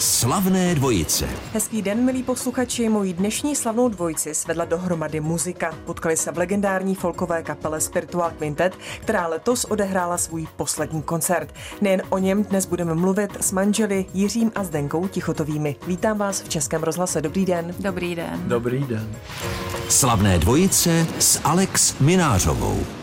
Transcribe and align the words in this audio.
Slavné 0.00 0.74
dvojice. 0.74 1.28
Hezký 1.52 1.82
den, 1.82 2.04
milí 2.04 2.22
posluchači. 2.22 2.88
Mojí 2.88 3.12
dnešní 3.12 3.56
slavnou 3.56 3.88
dvojici 3.88 4.34
svedla 4.34 4.64
dohromady 4.64 5.20
muzika. 5.20 5.74
Potkali 5.84 6.16
se 6.16 6.32
v 6.32 6.38
legendární 6.38 6.94
folkové 6.94 7.42
kapele 7.42 7.80
Spiritual 7.80 8.30
Quintet, 8.38 8.76
která 9.00 9.26
letos 9.26 9.64
odehrála 9.64 10.18
svůj 10.18 10.46
poslední 10.56 11.02
koncert. 11.02 11.54
Nejen 11.80 12.02
o 12.08 12.18
něm 12.18 12.44
dnes 12.44 12.66
budeme 12.66 12.94
mluvit 12.94 13.30
s 13.40 13.52
manželi 13.52 14.06
Jiřím 14.14 14.52
a 14.54 14.64
Zdenkou 14.64 15.08
Tichotovými. 15.08 15.76
Vítám 15.86 16.18
vás 16.18 16.42
v 16.42 16.48
Českém 16.48 16.82
rozhlase. 16.82 17.20
Dobrý 17.20 17.46
den. 17.46 17.74
Dobrý 17.78 18.14
den. 18.14 18.42
Dobrý 18.46 18.84
den. 18.84 19.16
Slavné 19.88 20.38
dvojice 20.38 21.06
s 21.18 21.40
Alex 21.44 21.94
Minářovou. 22.00 22.99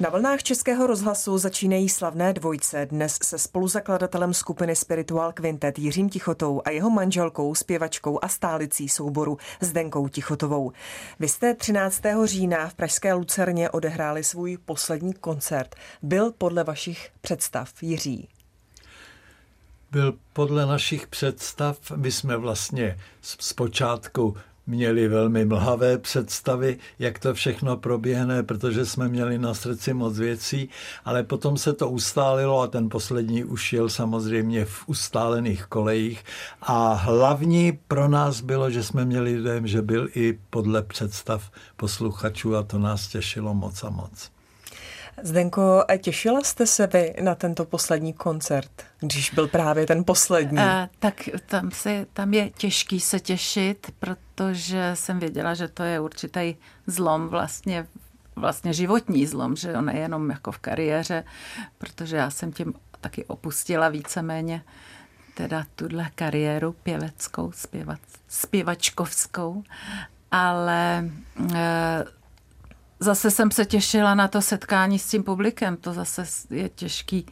Na 0.00 0.10
vlnách 0.10 0.42
Českého 0.42 0.86
rozhlasu 0.86 1.38
začínají 1.38 1.88
slavné 1.88 2.32
dvojce. 2.32 2.86
Dnes 2.86 3.18
se 3.22 3.38
spoluzakladatelem 3.38 4.34
skupiny 4.34 4.76
Spiritual 4.76 5.32
Quintet 5.32 5.78
Jiřím 5.78 6.08
Tichotou 6.08 6.62
a 6.64 6.70
jeho 6.70 6.90
manželkou, 6.90 7.54
zpěvačkou 7.54 8.18
a 8.22 8.28
stálicí 8.28 8.88
souboru 8.88 9.38
Zdenkou 9.60 10.08
Tichotovou. 10.08 10.72
Vy 11.18 11.28
jste 11.28 11.54
13. 11.54 12.02
října 12.24 12.68
v 12.68 12.74
Pražské 12.74 13.12
Lucerně 13.14 13.70
odehráli 13.70 14.24
svůj 14.24 14.58
poslední 14.64 15.14
koncert. 15.14 15.74
Byl 16.02 16.32
podle 16.32 16.64
vašich 16.64 17.10
představ 17.20 17.82
Jiří? 17.82 18.28
Byl 19.90 20.18
podle 20.32 20.66
našich 20.66 21.06
představ. 21.06 21.78
My 21.96 22.12
jsme 22.12 22.36
vlastně 22.36 22.98
zpočátku 23.22 24.36
měli 24.66 25.08
velmi 25.08 25.44
mlhavé 25.44 25.98
představy, 25.98 26.78
jak 26.98 27.18
to 27.18 27.34
všechno 27.34 27.76
proběhne, 27.76 28.42
protože 28.42 28.86
jsme 28.86 29.08
měli 29.08 29.38
na 29.38 29.54
srdci 29.54 29.94
moc 29.94 30.18
věcí, 30.18 30.68
ale 31.04 31.22
potom 31.22 31.58
se 31.58 31.72
to 31.72 31.90
ustálilo 31.90 32.60
a 32.60 32.66
ten 32.66 32.88
poslední 32.88 33.44
už 33.44 33.72
jel 33.72 33.88
samozřejmě 33.88 34.64
v 34.64 34.88
ustálených 34.88 35.66
kolejích 35.66 36.24
a 36.62 36.92
hlavní 36.92 37.78
pro 37.88 38.08
nás 38.08 38.40
bylo, 38.40 38.70
že 38.70 38.82
jsme 38.82 39.04
měli 39.04 39.42
dojem, 39.42 39.66
že 39.66 39.82
byl 39.82 40.08
i 40.14 40.38
podle 40.50 40.82
představ 40.82 41.50
posluchačů 41.76 42.56
a 42.56 42.62
to 42.62 42.78
nás 42.78 43.08
těšilo 43.08 43.54
moc 43.54 43.84
a 43.84 43.90
moc. 43.90 44.35
Zdenko, 45.22 45.84
těšila 45.98 46.40
jste 46.40 46.66
se 46.66 46.86
vy 46.86 47.14
na 47.20 47.34
tento 47.34 47.64
poslední 47.64 48.12
koncert, 48.12 48.70
když 49.00 49.30
byl 49.30 49.48
právě 49.48 49.86
ten 49.86 50.04
poslední? 50.04 50.58
A, 50.58 50.88
tak 50.98 51.28
tam, 51.46 51.70
se, 51.70 52.06
tam 52.12 52.34
je 52.34 52.50
těžký 52.50 53.00
se 53.00 53.20
těšit, 53.20 53.90
protože 53.98 54.90
jsem 54.94 55.18
věděla, 55.18 55.54
že 55.54 55.68
to 55.68 55.82
je 55.82 56.00
určitý 56.00 56.54
zlom 56.86 57.28
vlastně 57.28 57.86
vlastně 58.36 58.72
životní 58.72 59.26
zlom, 59.26 59.56
že 59.56 59.74
on 59.74 59.84
nejenom 59.84 60.30
jako 60.30 60.52
v 60.52 60.58
kariéře, 60.58 61.24
protože 61.78 62.16
já 62.16 62.30
jsem 62.30 62.52
tím 62.52 62.74
taky 63.00 63.24
opustila 63.24 63.88
víceméně 63.88 64.62
teda 65.34 65.64
tuhle 65.74 66.10
kariéru 66.14 66.72
pěveckou, 66.72 67.52
zpěvac, 67.52 68.00
zpěvačkovskou, 68.28 69.62
ale 70.30 71.10
e, 71.54 72.04
zase 73.00 73.30
jsem 73.30 73.50
se 73.50 73.64
těšila 73.64 74.14
na 74.14 74.28
to 74.28 74.42
setkání 74.42 74.98
s 74.98 75.08
tím 75.08 75.22
publikem. 75.22 75.76
To 75.76 75.92
zase 75.92 76.24
je 76.50 76.68
těžký 76.68 77.26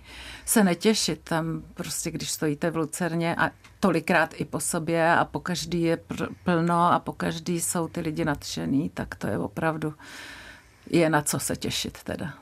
se 0.45 0.65
netěšit 0.65 1.21
tam 1.25 1.63
prostě, 1.75 2.11
když 2.11 2.31
stojíte 2.31 2.71
v 2.71 2.77
Lucerně 2.77 3.37
a 3.37 3.51
tolikrát 3.81 4.35
i 4.37 4.45
po 4.45 4.61
sobě 4.61 5.15
a 5.15 5.25
po 5.25 5.41
každý 5.41 5.83
je 5.83 5.99
plno 6.45 6.93
a 6.93 6.99
po 6.99 7.13
každý 7.13 7.61
jsou 7.61 7.89
ty 7.89 8.01
lidi 8.01 8.25
nadšený, 8.25 8.91
tak 8.91 9.15
to 9.15 9.27
je 9.27 9.39
opravdu 9.39 9.95
je 10.91 11.11
na 11.11 11.23
co 11.23 11.39
se 11.39 11.57
těšit 11.57 12.03
teda. 12.03 12.35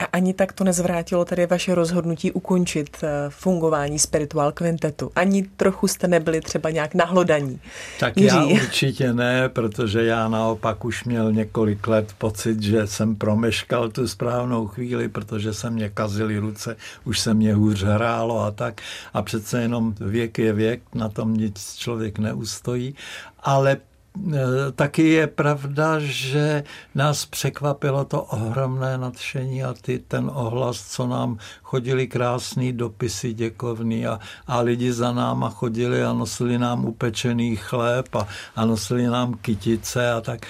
A 0.00 0.04
ani 0.04 0.34
tak 0.34 0.52
to 0.52 0.64
nezvrátilo 0.64 1.24
tedy 1.24 1.46
vaše 1.46 1.74
rozhodnutí 1.74 2.32
ukončit 2.32 2.96
eh, 3.02 3.08
fungování 3.28 3.98
Spiritual 3.98 4.52
Quintetu? 4.52 5.12
Ani 5.16 5.42
trochu 5.42 5.88
jste 5.88 6.08
nebyli 6.08 6.40
třeba 6.40 6.70
nějak 6.70 6.94
nahlodaní? 6.94 7.60
Tak 8.00 8.16
Jiří. 8.16 8.36
já 8.36 8.44
určitě 8.44 9.12
ne, 9.12 9.48
protože 9.48 10.04
já 10.04 10.28
naopak 10.28 10.84
už 10.84 11.04
měl 11.04 11.32
několik 11.32 11.88
let 11.88 12.12
pocit, 12.18 12.62
že 12.62 12.86
jsem 12.86 13.16
promeškal 13.16 13.88
tu 13.88 14.08
správnou 14.08 14.66
chvíli, 14.66 15.08
protože 15.08 15.54
se 15.54 15.70
mě 15.70 15.88
kazily 15.88 16.38
ruce, 16.38 16.76
už 17.04 17.20
se 17.20 17.34
mě 17.34 17.54
hůř 17.54 17.82
hrálo 17.82 18.40
a 18.40 18.50
tak. 18.50 18.80
A 19.14 19.22
přece 19.22 19.62
jenom 19.62 19.94
věk 20.00 20.38
je 20.38 20.52
věk, 20.52 20.80
na 20.94 21.08
tom 21.08 21.34
nic 21.34 21.76
člověk 21.76 22.18
neustojí. 22.18 22.94
Ale 23.42 23.76
taky 24.74 25.08
je 25.08 25.26
pravda, 25.26 25.98
že 25.98 26.64
nás 26.94 27.26
překvapilo 27.26 28.04
to 28.04 28.22
ohromné 28.22 28.98
nadšení 28.98 29.64
a 29.64 29.74
ty, 29.74 29.98
ten 29.98 30.30
ohlas, 30.34 30.90
co 30.90 31.06
nám 31.06 31.38
chodili 31.62 32.06
krásný 32.06 32.72
dopisy 32.72 33.32
děkovný 33.32 34.06
a, 34.06 34.18
a 34.46 34.60
lidi 34.60 34.92
za 34.92 35.12
náma 35.12 35.50
chodili 35.50 36.04
a 36.04 36.12
nosili 36.12 36.58
nám 36.58 36.84
upečený 36.84 37.56
chléb 37.56 38.14
a, 38.14 38.28
a 38.56 38.64
nosili 38.64 39.06
nám 39.06 39.34
kytice 39.34 40.12
a 40.12 40.20
tak. 40.20 40.46
E, 40.46 40.48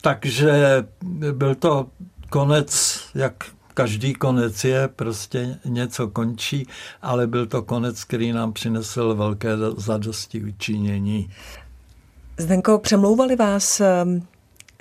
takže 0.00 0.84
byl 1.32 1.54
to 1.54 1.86
konec, 2.28 3.00
jak 3.14 3.44
každý 3.74 4.14
konec 4.14 4.64
je, 4.64 4.88
prostě 4.88 5.58
něco 5.64 6.08
končí, 6.08 6.66
ale 7.02 7.26
byl 7.26 7.46
to 7.46 7.62
konec, 7.62 8.04
který 8.04 8.32
nám 8.32 8.52
přinesl 8.52 9.14
velké 9.14 9.56
zadosti 9.76 10.44
učinění. 10.44 11.30
Zdenko, 12.40 12.78
přemlouvali 12.78 13.36
vás 13.36 13.80
ehm, 13.80 14.26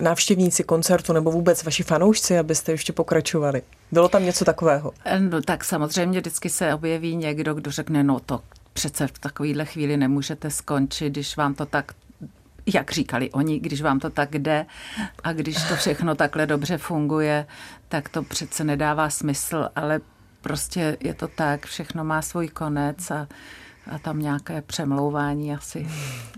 návštěvníci 0.01 0.63
koncertu 0.63 1.13
nebo 1.13 1.31
vůbec 1.31 1.63
vaši 1.63 1.83
fanoušci, 1.83 2.39
abyste 2.39 2.71
ještě 2.71 2.93
pokračovali? 2.93 3.61
Bylo 3.91 4.09
tam 4.09 4.25
něco 4.25 4.45
takového? 4.45 4.93
No 5.19 5.41
tak 5.41 5.63
samozřejmě 5.63 6.19
vždycky 6.19 6.49
se 6.49 6.73
objeví 6.73 7.15
někdo, 7.15 7.53
kdo 7.53 7.71
řekne, 7.71 8.03
no 8.03 8.19
to 8.19 8.41
přece 8.73 9.07
v 9.07 9.19
takovýhle 9.19 9.65
chvíli 9.65 9.97
nemůžete 9.97 10.49
skončit, 10.49 11.09
když 11.09 11.37
vám 11.37 11.53
to 11.53 11.65
tak 11.65 11.93
jak 12.73 12.91
říkali 12.91 13.31
oni, 13.31 13.59
když 13.59 13.81
vám 13.81 13.99
to 13.99 14.09
tak 14.09 14.35
jde 14.35 14.65
a 15.23 15.33
když 15.33 15.63
to 15.63 15.75
všechno 15.75 16.15
takhle 16.15 16.45
dobře 16.45 16.77
funguje, 16.77 17.45
tak 17.89 18.09
to 18.09 18.23
přece 18.23 18.63
nedává 18.63 19.09
smysl, 19.09 19.69
ale 19.75 20.01
prostě 20.41 20.97
je 20.99 21.13
to 21.13 21.27
tak, 21.27 21.65
všechno 21.65 22.03
má 22.03 22.21
svůj 22.21 22.47
konec 22.47 23.11
a 23.11 23.27
a 23.89 23.99
tam 23.99 24.19
nějaké 24.19 24.61
přemlouvání 24.61 25.53
asi. 25.53 25.87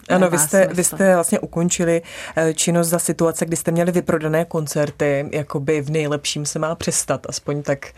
Ano, 0.09 0.29
vy 0.29 0.37
jste, 0.37 0.67
vy 0.73 0.83
jste 0.83 1.15
vlastně 1.15 1.39
ukončili 1.39 2.01
eh, 2.35 2.53
činnost 2.53 2.87
za 2.87 2.99
situace, 2.99 3.45
kdy 3.45 3.55
jste 3.55 3.71
měli 3.71 3.91
vyprodané 3.91 4.45
koncerty, 4.45 5.29
jakoby 5.31 5.81
v 5.81 5.89
nejlepším 5.89 6.45
se 6.45 6.59
má 6.59 6.75
přestat, 6.75 7.25
aspoň 7.29 7.63
tak 7.63 7.93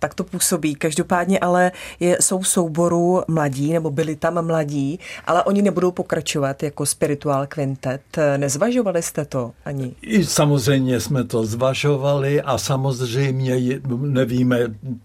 tak 0.00 0.14
to 0.14 0.24
působí. 0.24 0.74
Každopádně 0.74 1.38
ale 1.38 1.72
je, 2.00 2.16
jsou 2.20 2.44
souboru 2.44 3.22
mladí, 3.28 3.72
nebo 3.72 3.90
byli 3.90 4.16
tam 4.16 4.46
mladí, 4.46 5.00
ale 5.26 5.44
oni 5.44 5.62
nebudou 5.62 5.90
pokračovat 5.90 6.62
jako 6.62 6.86
spirituál 6.86 7.46
quintet. 7.46 8.02
Nezvažovali 8.36 9.02
jste 9.02 9.24
to 9.24 9.52
ani? 9.64 9.94
I 10.02 10.24
samozřejmě 10.24 11.00
jsme 11.00 11.24
to 11.24 11.46
zvažovali 11.46 12.42
a 12.42 12.58
samozřejmě 12.58 13.80
nevíme, 14.00 14.58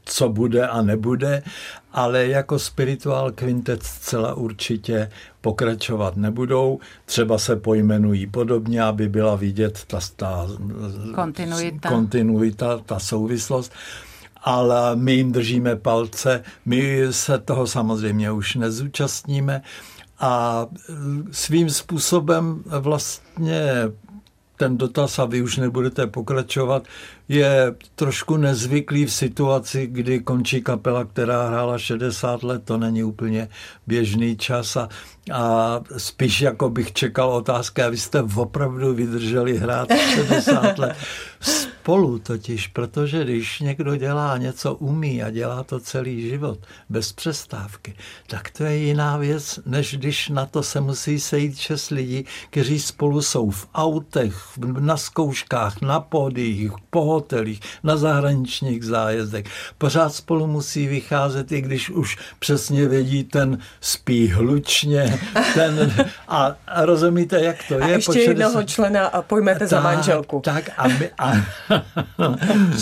co 0.05 0.29
bude 0.29 0.67
a 0.67 0.81
nebude, 0.81 1.43
ale 1.91 2.27
jako 2.27 2.59
spirituál 2.59 3.31
quintet 3.31 3.83
zcela 3.83 4.33
určitě 4.33 5.11
pokračovat 5.41 6.17
nebudou. 6.17 6.79
Třeba 7.05 7.37
se 7.37 7.55
pojmenují 7.55 8.27
podobně, 8.27 8.83
aby 8.83 9.09
byla 9.09 9.35
vidět 9.35 9.83
ta, 9.87 9.99
ta 10.15 10.47
kontinuita. 11.15 11.89
kontinuita, 11.89 12.77
ta 12.77 12.99
souvislost 12.99 13.71
ale 14.45 14.95
my 14.95 15.13
jim 15.13 15.31
držíme 15.31 15.75
palce. 15.75 16.43
My 16.65 17.07
se 17.11 17.39
toho 17.39 17.67
samozřejmě 17.67 18.31
už 18.31 18.55
nezúčastníme 18.55 19.61
a 20.19 20.65
svým 21.31 21.69
způsobem 21.69 22.63
vlastně 22.65 23.61
ten 24.57 24.77
dotaz 24.77 25.19
a 25.19 25.25
vy 25.25 25.41
už 25.41 25.57
nebudete 25.57 26.07
pokračovat, 26.07 26.83
je 27.27 27.75
trošku 27.95 28.37
nezvyklý 28.37 29.05
v 29.05 29.13
situaci, 29.13 29.87
kdy 29.87 30.19
končí 30.19 30.61
kapela, 30.61 31.05
která 31.05 31.47
hrála 31.47 31.77
60 31.77 32.43
let, 32.43 32.61
to 32.65 32.77
není 32.77 33.03
úplně 33.03 33.49
běžný 33.87 34.37
čas 34.37 34.77
a, 34.77 34.89
a 35.33 35.79
spíš 35.97 36.41
jako 36.41 36.69
bych 36.69 36.93
čekal 36.93 37.29
otázky, 37.29 37.81
a 37.81 37.89
vy 37.89 37.97
jste 37.97 38.21
opravdu 38.35 38.93
vydrželi 38.93 39.57
hrát 39.57 39.89
60 40.15 40.77
let 40.77 40.95
spolu 41.85 42.19
totiž, 42.19 42.67
protože 42.67 43.23
když 43.23 43.59
někdo 43.59 43.95
dělá 43.95 44.37
něco 44.37 44.75
umí 44.75 45.23
a 45.23 45.29
dělá 45.29 45.63
to 45.63 45.79
celý 45.79 46.29
život 46.29 46.59
bez 46.89 47.11
přestávky, 47.11 47.95
tak 48.27 48.49
to 48.49 48.63
je 48.63 48.77
jiná 48.77 49.17
věc, 49.17 49.59
než 49.65 49.95
když 49.97 50.29
na 50.29 50.45
to 50.45 50.63
se 50.63 50.81
musí 50.81 51.19
sejít 51.19 51.57
šest 51.57 51.89
lidí, 51.89 52.25
kteří 52.49 52.79
spolu 52.79 53.21
jsou 53.21 53.49
v 53.49 53.67
autech, 53.73 54.35
na 54.79 54.97
zkouškách, 54.97 55.81
na 55.81 55.99
pódiích, 55.99 56.71
po 56.89 57.01
hotelích, 57.01 57.59
na 57.83 57.97
zahraničních 57.97 58.83
zájezdech. 58.83 59.45
Pořád 59.77 60.13
spolu 60.13 60.47
musí 60.47 60.87
vycházet, 60.87 61.51
i 61.51 61.61
když 61.61 61.89
už 61.89 62.17
přesně 62.39 62.87
vědí, 62.87 63.23
ten 63.23 63.57
spí 63.81 64.27
hlučně, 64.27 65.14
ten 65.53 65.93
a, 66.27 66.55
a 66.67 66.85
rozumíte, 66.85 67.41
jak 67.41 67.55
to 67.67 67.75
a 67.75 67.87
je. 67.87 67.93
ještě 67.93 68.19
jednoho 68.19 68.63
člena 68.63 69.07
a 69.07 69.21
pojmete 69.21 69.59
tak, 69.59 69.69
za 69.69 69.81
manželku. 69.81 70.41
Tak 70.43 70.69
a 70.77 70.87
my, 70.99 71.09
a, 71.17 71.33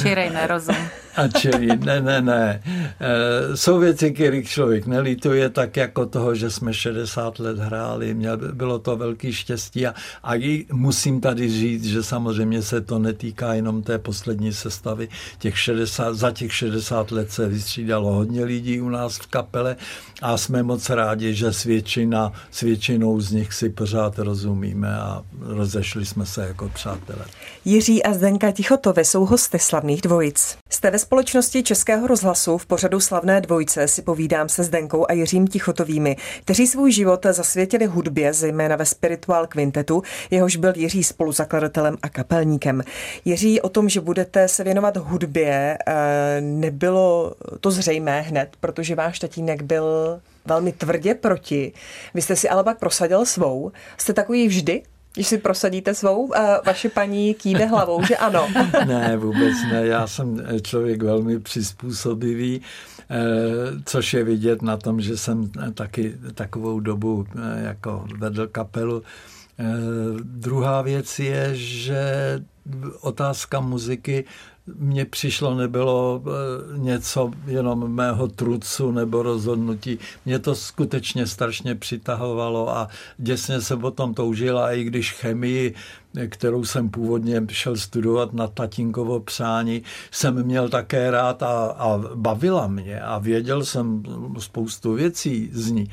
Čirej 0.02 0.30
nerozum. 0.30 0.76
A 1.16 1.28
čili, 1.28 1.68
ne, 1.78 2.02
ne, 2.02 2.22
ne. 2.22 2.64
E, 3.00 3.58
jsou 3.58 3.80
věci, 3.80 4.12
kterých 4.12 4.50
člověk 4.50 4.86
nelítuje, 4.86 5.50
tak 5.50 5.78
jako 5.78 6.06
toho, 6.06 6.36
že 6.36 6.50
jsme 6.50 6.74
60 6.74 7.40
let 7.40 7.60
hráli. 7.60 8.14
Měl, 8.14 8.38
bylo 8.38 8.80
to 8.80 8.96
velký 8.96 9.34
štěstí 9.34 9.88
a, 9.88 9.94
a 10.24 10.36
i 10.36 10.66
musím 10.72 11.22
tady 11.22 11.50
říct, 11.50 11.86
že 11.86 12.04
samozřejmě 12.04 12.62
se 12.62 12.82
to 12.82 13.00
netýká 13.00 13.54
jenom 13.54 13.84
té 13.84 13.98
poslední 13.98 14.54
sestavy. 14.54 15.10
Těch 15.40 15.60
60, 15.60 16.16
za 16.16 16.32
těch 16.32 16.54
60 16.54 17.12
let 17.12 17.32
se 17.32 17.48
vystřídalo 17.48 18.14
hodně 18.14 18.44
lidí 18.44 18.82
u 18.82 18.90
nás 18.90 19.18
v 19.18 19.28
kapele 19.28 19.76
a 20.22 20.38
jsme 20.38 20.64
moc 20.64 20.90
rádi, 20.90 21.34
že 21.34 21.54
s, 21.54 21.64
většina, 21.64 22.23
s 22.52 22.62
většinou 22.62 23.22
z 23.22 23.32
nich 23.32 23.54
si 23.54 23.70
pořád 23.70 24.20
rozumíme 24.20 24.96
a 24.96 25.24
rozešli 25.42 26.06
jsme 26.06 26.26
se 26.26 26.48
jako 26.48 26.70
přátelé. 26.70 27.26
Jiří 27.66 28.04
a 28.04 28.14
Zdenka 28.14 28.52
Tichotové 28.52 29.06
jsou 29.06 29.26
hosty 29.26 29.60
slavných 29.60 30.02
dvojic. 30.02 30.58
Jste 30.70 30.92
ve 30.92 31.00
společnosti 31.00 31.64
Českého 31.64 32.08
rozhlasu 32.08 32.58
v 32.58 32.66
pořadu 32.66 33.00
Slavné 33.00 33.42
dvojce 33.42 33.88
si 33.88 34.02
povídám 34.02 34.50
se 34.50 34.64
Zdenkou 34.64 35.06
a 35.10 35.14
Jiřím 35.14 35.48
Tichotovými, 35.48 36.18
kteří 36.42 36.68
svůj 36.68 36.92
život 36.92 37.26
zasvětili 37.32 37.86
hudbě, 37.86 38.34
zejména 38.34 38.76
ve 38.76 38.86
Spiritual 38.86 39.48
Quintetu, 39.48 40.04
jehož 40.32 40.56
byl 40.56 40.74
Jiří 40.76 41.04
spoluzakladatelem 41.04 41.98
a 42.02 42.10
kapelníkem. 42.10 42.84
Jiří, 43.26 43.62
o 43.62 43.70
tom, 43.70 43.90
že 43.90 44.02
budete 44.02 44.48
se 44.48 44.64
věnovat 44.64 44.98
hudbě, 44.98 45.78
eh, 45.88 46.42
nebylo 46.42 47.34
to 47.60 47.72
zřejmé 47.72 48.22
hned, 48.22 48.50
protože 48.60 48.96
váš 48.96 49.20
tatínek 49.20 49.62
byl 49.62 50.20
velmi 50.46 50.72
tvrdě 50.72 51.16
proti. 51.16 51.74
Vy 52.14 52.22
jste 52.22 52.36
si 52.36 52.50
ale 52.50 52.64
pak 52.64 52.80
prosadil 52.80 53.26
svou. 53.26 53.72
Jste 53.98 54.14
takový 54.14 54.48
vždy? 54.48 54.84
Když 55.14 55.28
si 55.28 55.38
prosadíte 55.38 55.94
svou, 55.94 56.36
a 56.36 56.62
vaše 56.66 56.90
paní 56.90 57.34
kýve 57.34 57.66
hlavou, 57.66 58.04
že 58.06 58.18
ano. 58.18 58.48
ne, 58.86 59.18
vůbec 59.18 59.54
ne. 59.72 59.86
Já 59.86 60.08
jsem 60.08 60.44
člověk 60.62 61.04
velmi 61.04 61.40
přizpůsobivý, 61.40 62.62
eh, 63.10 63.16
což 63.86 64.14
je 64.14 64.24
vidět 64.24 64.62
na 64.62 64.78
tom, 64.78 65.02
že 65.02 65.18
jsem 65.18 65.52
taky 65.74 66.16
takovou 66.34 66.80
dobu 66.80 67.26
eh, 67.36 67.64
jako 67.64 68.06
vedl 68.18 68.48
kapelu. 68.48 69.04
Eh, 69.60 69.64
druhá 70.24 70.82
věc 70.82 71.20
je, 71.20 71.50
že 71.54 72.40
otázka 73.02 73.60
muziky 73.60 74.26
mně 74.76 75.06
přišlo, 75.06 75.56
nebylo 75.56 76.24
eh, 76.26 76.78
něco 76.78 77.32
jenom 77.46 77.96
mého 77.96 78.28
trucu 78.28 78.92
nebo 78.92 79.24
rozhodnutí. 79.24 80.00
Mě 80.26 80.40
to 80.40 80.56
skutečně 80.56 81.28
strašně 81.28 81.76
přitahovalo 81.76 82.78
a 82.78 82.88
děsně 83.18 83.62
se 83.62 83.76
o 83.76 83.92
tom 83.92 84.14
toužila, 84.14 84.74
i 84.74 84.84
když 84.84 85.12
chemii, 85.14 85.74
kterou 86.30 86.66
jsem 86.66 86.90
původně 86.90 87.42
šel 87.50 87.78
studovat 87.78 88.34
na 88.34 88.48
tatínkovo 88.48 89.20
přání, 89.20 89.84
jsem 90.12 90.44
měl 90.44 90.70
také 90.70 91.12
rád 91.12 91.44
a, 91.44 91.66
a 91.66 91.98
bavila 92.16 92.68
mě 92.68 93.02
a 93.02 93.18
věděl 93.18 93.66
jsem 93.66 94.04
spoustu 94.40 94.94
věcí 94.94 95.50
z 95.54 95.72
ní 95.72 95.90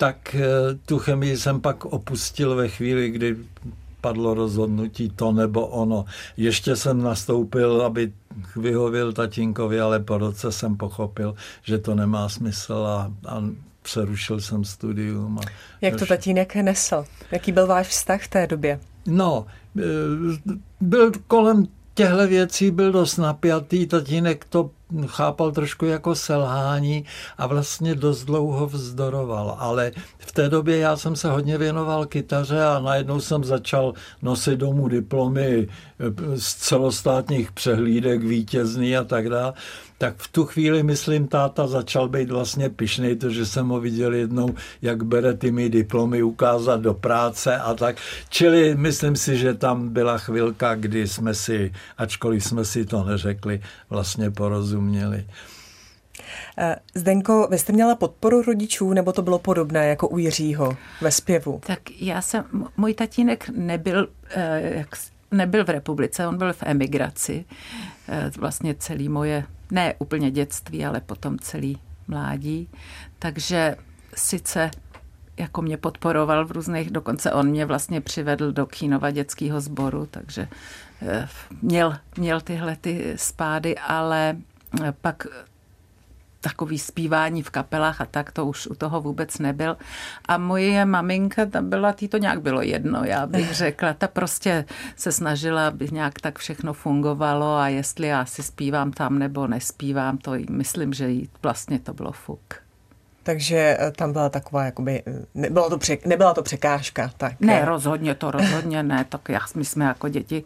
tak 0.00 0.34
eh, 0.34 0.74
tu 0.86 0.98
chemii 0.98 1.36
jsem 1.36 1.60
pak 1.60 1.84
opustil 1.84 2.54
ve 2.54 2.68
chvíli, 2.68 3.10
kdy 3.10 3.36
padlo 4.00 4.34
rozhodnutí 4.34 5.10
to 5.10 5.32
nebo 5.32 5.66
ono. 5.66 6.04
Ještě 6.36 6.76
jsem 6.76 7.02
nastoupil, 7.02 7.82
aby 7.82 8.12
vyhověl 8.56 9.12
tatínkovi, 9.12 9.80
ale 9.80 10.00
po 10.00 10.18
roce 10.18 10.52
jsem 10.52 10.76
pochopil, 10.76 11.34
že 11.62 11.78
to 11.78 11.94
nemá 11.94 12.28
smysl 12.28 12.74
a, 12.74 13.12
a 13.28 13.42
přerušil 13.82 14.40
jsem 14.40 14.64
studium. 14.64 15.38
A 15.38 15.42
Jak 15.80 15.96
to 15.96 16.06
tatínek 16.06 16.54
nesl? 16.54 17.04
Jaký 17.30 17.52
byl 17.52 17.66
váš 17.66 17.88
vztah 17.88 18.22
v 18.22 18.28
té 18.28 18.46
době? 18.46 18.80
No, 19.06 19.46
e, 19.78 19.82
byl 20.80 21.12
kolem 21.26 21.66
těchto 21.94 22.28
věcí 22.28 22.70
byl 22.70 22.92
dost 22.92 23.16
napjatý, 23.16 23.86
tatínek 23.86 24.44
to 24.44 24.70
chápal 25.06 25.52
trošku 25.52 25.86
jako 25.86 26.14
selhání 26.14 27.04
a 27.38 27.46
vlastně 27.46 27.94
dost 27.94 28.24
dlouho 28.24 28.66
vzdoroval. 28.66 29.56
Ale 29.58 29.92
v 30.18 30.32
té 30.32 30.48
době 30.48 30.78
já 30.78 30.96
jsem 30.96 31.16
se 31.16 31.30
hodně 31.30 31.58
věnoval 31.58 32.06
kytaře 32.06 32.64
a 32.64 32.80
najednou 32.80 33.20
jsem 33.20 33.44
začal 33.44 33.94
nosit 34.22 34.56
domů 34.56 34.88
diplomy 34.88 35.68
z 36.36 36.54
celostátních 36.54 37.52
přehlídek 37.52 38.24
vítězný 38.24 38.96
a 38.96 39.04
tak 39.04 39.28
dále 39.28 39.52
tak 40.00 40.14
v 40.16 40.28
tu 40.28 40.44
chvíli, 40.44 40.82
myslím, 40.82 41.28
táta 41.28 41.66
začal 41.66 42.08
být 42.08 42.30
vlastně 42.30 42.70
pišný, 42.70 43.16
to, 43.16 43.30
že 43.30 43.46
jsem 43.46 43.68
ho 43.68 43.80
viděl 43.80 44.14
jednou, 44.14 44.54
jak 44.82 45.04
bere 45.04 45.34
ty 45.34 45.52
mi 45.52 45.68
diplomy 45.68 46.22
ukázat 46.22 46.80
do 46.80 46.94
práce 46.94 47.56
a 47.56 47.74
tak. 47.74 47.96
Čili 48.28 48.74
myslím 48.74 49.16
si, 49.16 49.36
že 49.36 49.54
tam 49.54 49.88
byla 49.88 50.18
chvilka, 50.18 50.74
kdy 50.74 51.08
jsme 51.08 51.34
si, 51.34 51.72
ačkoliv 51.98 52.44
jsme 52.44 52.64
si 52.64 52.84
to 52.84 53.04
neřekli, 53.04 53.60
vlastně 53.90 54.30
porozuměli. 54.30 54.79
Eh, 56.58 56.76
Zdenko, 56.94 57.48
vy 57.50 57.58
jste 57.58 57.72
měla 57.72 57.94
podporu 57.94 58.42
rodičů, 58.42 58.92
nebo 58.92 59.12
to 59.12 59.22
bylo 59.22 59.38
podobné 59.38 59.88
jako 59.88 60.08
u 60.08 60.18
Jiřího 60.18 60.76
ve 61.00 61.10
zpěvu? 61.10 61.60
Tak 61.66 61.80
já 62.00 62.22
jsem, 62.22 62.44
můj 62.76 62.94
tatínek 62.94 63.48
nebyl, 63.48 64.08
eh, 64.30 64.76
jak, 64.76 64.88
nebyl 65.30 65.64
v 65.64 65.70
republice, 65.70 66.26
on 66.26 66.38
byl 66.38 66.52
v 66.52 66.62
emigraci. 66.62 67.44
Eh, 68.08 68.30
vlastně 68.38 68.74
celý 68.74 69.08
moje 69.08 69.44
ne 69.70 69.94
úplně 69.98 70.30
dětství, 70.30 70.86
ale 70.86 71.00
potom 71.00 71.38
celý 71.38 71.78
mládí. 72.08 72.68
Takže 73.18 73.76
sice 74.14 74.70
jako 75.36 75.62
mě 75.62 75.76
podporoval 75.76 76.46
v 76.46 76.50
různých, 76.50 76.90
dokonce 76.90 77.32
on 77.32 77.48
mě 77.48 77.66
vlastně 77.66 78.00
přivedl 78.00 78.52
do 78.52 78.66
Kínova 78.66 79.10
dětského 79.10 79.60
sboru, 79.60 80.08
takže 80.10 80.48
eh, 81.02 81.28
měl, 81.62 81.96
měl 82.16 82.40
tyhle 82.40 82.76
ty 82.76 83.12
spády, 83.16 83.78
ale 83.78 84.36
pak 85.00 85.26
takový 86.40 86.78
zpívání 86.78 87.42
v 87.42 87.50
kapelách 87.50 88.00
a 88.00 88.06
tak, 88.06 88.32
to 88.32 88.46
už 88.46 88.66
u 88.66 88.74
toho 88.74 89.00
vůbec 89.00 89.38
nebyl. 89.38 89.76
A 90.28 90.38
moje 90.38 90.84
maminka, 90.84 91.46
ta 91.46 91.62
byla, 91.62 91.92
tý 91.92 92.08
to 92.08 92.18
nějak 92.18 92.42
bylo 92.42 92.62
jedno, 92.62 93.04
já 93.04 93.26
bych 93.26 93.54
řekla. 93.54 93.92
Ta 93.92 94.08
prostě 94.08 94.64
se 94.96 95.12
snažila, 95.12 95.68
aby 95.68 95.88
nějak 95.92 96.20
tak 96.20 96.38
všechno 96.38 96.72
fungovalo 96.72 97.56
a 97.56 97.68
jestli 97.68 98.06
já 98.06 98.24
si 98.24 98.42
zpívám 98.42 98.92
tam 98.92 99.18
nebo 99.18 99.46
nespívám, 99.46 100.18
to 100.18 100.32
myslím, 100.50 100.92
že 100.92 101.08
jí 101.08 101.28
vlastně 101.42 101.78
to 101.78 101.94
bylo 101.94 102.12
fuk. 102.12 102.54
Takže 103.22 103.76
eh, 103.80 103.90
tam 103.90 104.12
byla 104.12 104.28
taková, 104.28 104.64
jakoby, 104.64 105.02
eh, 105.06 105.26
nebyla 105.34 105.68
to, 105.68 105.78
přek, 105.78 106.06
nebyla 106.06 106.34
to 106.34 106.42
překážka. 106.42 107.10
Tak... 107.16 107.40
Ne, 107.40 107.64
rozhodně 107.64 108.14
to, 108.14 108.30
rozhodně 108.30 108.82
ne. 108.82 109.04
Tak 109.08 109.28
já, 109.28 109.40
my 109.54 109.64
jsme 109.64 109.84
jako 109.84 110.08
děti 110.08 110.44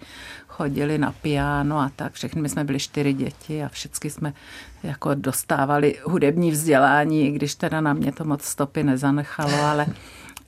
chodili 0.57 0.99
na 0.99 1.13
piano 1.13 1.79
a 1.79 1.91
tak. 1.97 2.13
Všechny 2.13 2.43
my 2.43 2.49
jsme 2.49 2.65
byli 2.65 2.79
čtyři 2.79 3.13
děti 3.13 3.65
a 3.65 3.69
všichni 3.69 4.11
jsme 4.11 4.35
jako 4.83 5.15
dostávali 5.15 5.99
hudební 6.05 6.51
vzdělání, 6.51 7.27
i 7.27 7.31
když 7.31 7.55
teda 7.55 7.81
na 7.81 7.93
mě 7.93 8.13
to 8.13 8.25
moc 8.25 8.43
stopy 8.45 8.83
nezanechalo, 8.83 9.63
ale, 9.63 9.87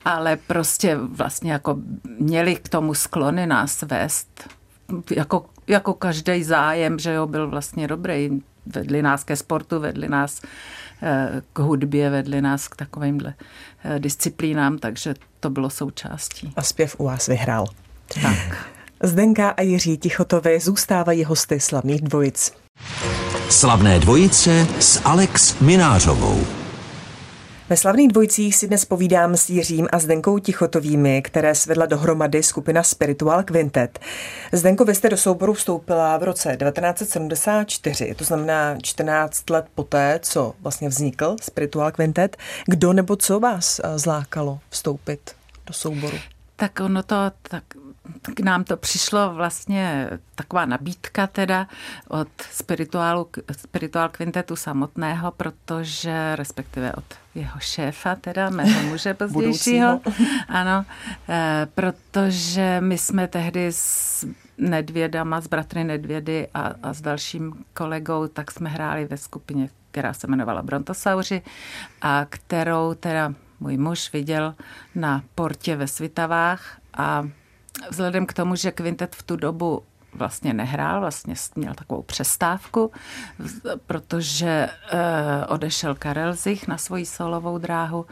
ale 0.05 0.37
prostě 0.37 0.95
vlastně 0.95 1.51
jako 1.51 1.77
měli 2.19 2.55
k 2.55 2.69
tomu 2.69 2.93
sklony 2.93 3.47
nás 3.47 3.81
vést. 3.81 4.49
Jako, 5.15 5.45
jako 5.67 5.93
každý 5.93 6.43
zájem, 6.43 6.99
že 6.99 7.13
jo, 7.13 7.27
byl 7.27 7.49
vlastně 7.49 7.87
dobrý. 7.87 8.29
Vedli 8.65 9.01
nás 9.01 9.23
ke 9.23 9.35
sportu, 9.35 9.79
vedli 9.79 10.09
nás 10.09 10.41
eh, 11.01 11.41
k 11.53 11.59
hudbě, 11.59 12.09
vedli 12.09 12.41
nás 12.41 12.67
k 12.67 12.75
takovýmhle 12.75 13.33
eh, 13.83 13.99
disciplínám, 13.99 14.77
takže 14.77 15.13
to 15.39 15.49
bylo 15.49 15.69
součástí. 15.69 16.53
A 16.55 16.61
zpěv 16.61 16.95
u 16.99 17.03
vás 17.03 17.27
vyhrál. 17.27 17.65
Tak. 18.21 18.77
Zdenka 19.03 19.49
a 19.49 19.61
Jiří 19.61 19.97
Tichotovi 19.97 20.59
zůstávají 20.59 21.23
hosty 21.23 21.59
slavných 21.59 22.01
dvojic. 22.01 22.53
Slavné 23.49 23.99
dvojice 23.99 24.67
s 24.79 25.01
Alex 25.05 25.59
Minářovou. 25.59 26.39
Ve 27.69 27.77
slavných 27.77 28.07
dvojcích 28.07 28.55
si 28.55 28.67
dnes 28.67 28.85
povídám 28.85 29.37
s 29.37 29.49
Jiřím 29.49 29.87
a 29.91 29.99
Zdenkou 29.99 30.39
Tichotovými, 30.39 31.21
které 31.21 31.55
svedla 31.55 31.85
dohromady 31.85 32.43
skupina 32.43 32.83
Spiritual 32.83 33.43
Quintet. 33.43 33.99
Zdenko, 34.51 34.85
vy 34.85 34.95
jste 34.95 35.09
do 35.09 35.17
souboru 35.17 35.53
vstoupila 35.53 36.17
v 36.17 36.23
roce 36.23 36.57
1974, 36.57 38.15
to 38.15 38.23
znamená 38.23 38.77
14 38.81 39.49
let 39.49 39.65
poté, 39.75 40.19
co 40.23 40.53
vlastně 40.61 40.89
vznikl 40.89 41.35
Spiritual 41.41 41.91
Quintet. 41.91 42.37
Kdo 42.65 42.93
nebo 42.93 43.15
co 43.15 43.39
vás 43.39 43.81
eh, 43.83 43.99
zlákalo 43.99 44.59
vstoupit 44.69 45.31
do 45.67 45.73
souboru? 45.73 46.17
Tak 46.55 46.79
ono 46.79 47.03
to 47.03 47.15
tak 47.41 47.63
k 48.35 48.39
nám 48.39 48.63
to 48.63 48.77
přišlo 48.77 49.33
vlastně 49.33 50.09
taková 50.35 50.65
nabídka 50.65 51.27
teda 51.27 51.67
od 52.07 52.27
spirituálu, 52.51 53.29
spirituál 53.51 54.09
kvintetu 54.09 54.55
samotného, 54.55 55.31
protože 55.31 56.35
respektive 56.35 56.93
od 56.93 57.03
jeho 57.35 57.59
šéfa, 57.59 58.15
teda 58.15 58.49
mého 58.49 58.81
muže 58.81 59.13
pozdějšího. 59.13 60.01
ano, 60.47 60.85
e, 61.29 61.67
protože 61.75 62.77
my 62.81 62.97
jsme 62.97 63.27
tehdy 63.27 63.67
s 63.71 64.25
Nedvědama, 64.57 65.41
s 65.41 65.47
bratry 65.47 65.83
Nedvědy 65.83 66.47
a, 66.53 66.73
a 66.83 66.93
s 66.93 67.01
dalším 67.01 67.65
kolegou, 67.73 68.27
tak 68.27 68.51
jsme 68.51 68.69
hráli 68.69 69.05
ve 69.05 69.17
skupině, 69.17 69.69
která 69.91 70.13
se 70.13 70.27
jmenovala 70.27 70.61
Brontosauři 70.61 71.41
a 72.01 72.25
kterou 72.29 72.93
teda 72.93 73.33
můj 73.59 73.77
muž 73.77 74.13
viděl 74.13 74.55
na 74.95 75.23
portě 75.35 75.75
ve 75.75 75.87
Svitavách 75.87 76.77
a 76.97 77.27
vzhledem 77.89 78.25
k 78.25 78.33
tomu, 78.33 78.55
že 78.55 78.71
kvintet 78.71 79.15
v 79.15 79.23
tu 79.23 79.35
dobu 79.35 79.83
vlastně 80.13 80.53
nehrál, 80.53 80.99
vlastně 80.99 81.35
měl 81.55 81.73
takovou 81.73 82.01
přestávku, 82.01 82.91
protože 83.85 84.69
odešel 85.47 85.95
Karel 85.95 86.33
Zich 86.33 86.67
na 86.67 86.77
svoji 86.77 87.05
solovou 87.05 87.57
dráhu. 87.57 88.05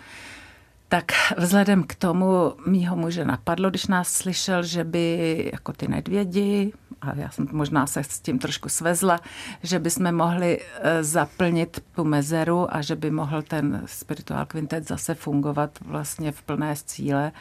Tak 0.87 1.05
vzhledem 1.37 1.83
k 1.83 1.95
tomu 1.95 2.53
mýho 2.67 2.95
muže 2.95 3.25
napadlo, 3.25 3.69
když 3.69 3.87
nás 3.87 4.09
slyšel, 4.09 4.63
že 4.63 4.83
by 4.83 5.49
jako 5.53 5.73
ty 5.73 5.87
nedvědi, 5.87 6.73
a 7.01 7.15
já 7.15 7.29
jsem 7.29 7.47
možná 7.51 7.87
se 7.87 8.03
s 8.03 8.19
tím 8.19 8.39
trošku 8.39 8.69
svezla, 8.69 9.19
že 9.63 9.79
by 9.79 9.89
jsme 9.89 10.11
mohli 10.11 10.59
e, 10.81 11.03
zaplnit 11.03 11.83
tu 11.95 12.03
mezeru 12.03 12.75
a 12.75 12.81
že 12.81 12.95
by 12.95 13.11
mohl 13.11 13.41
ten 13.41 13.81
spirituál 13.85 14.45
kvintet 14.45 14.87
zase 14.87 15.15
fungovat 15.15 15.71
vlastně 15.81 16.31
v 16.31 16.41
plné 16.41 16.75
cíle, 16.85 17.31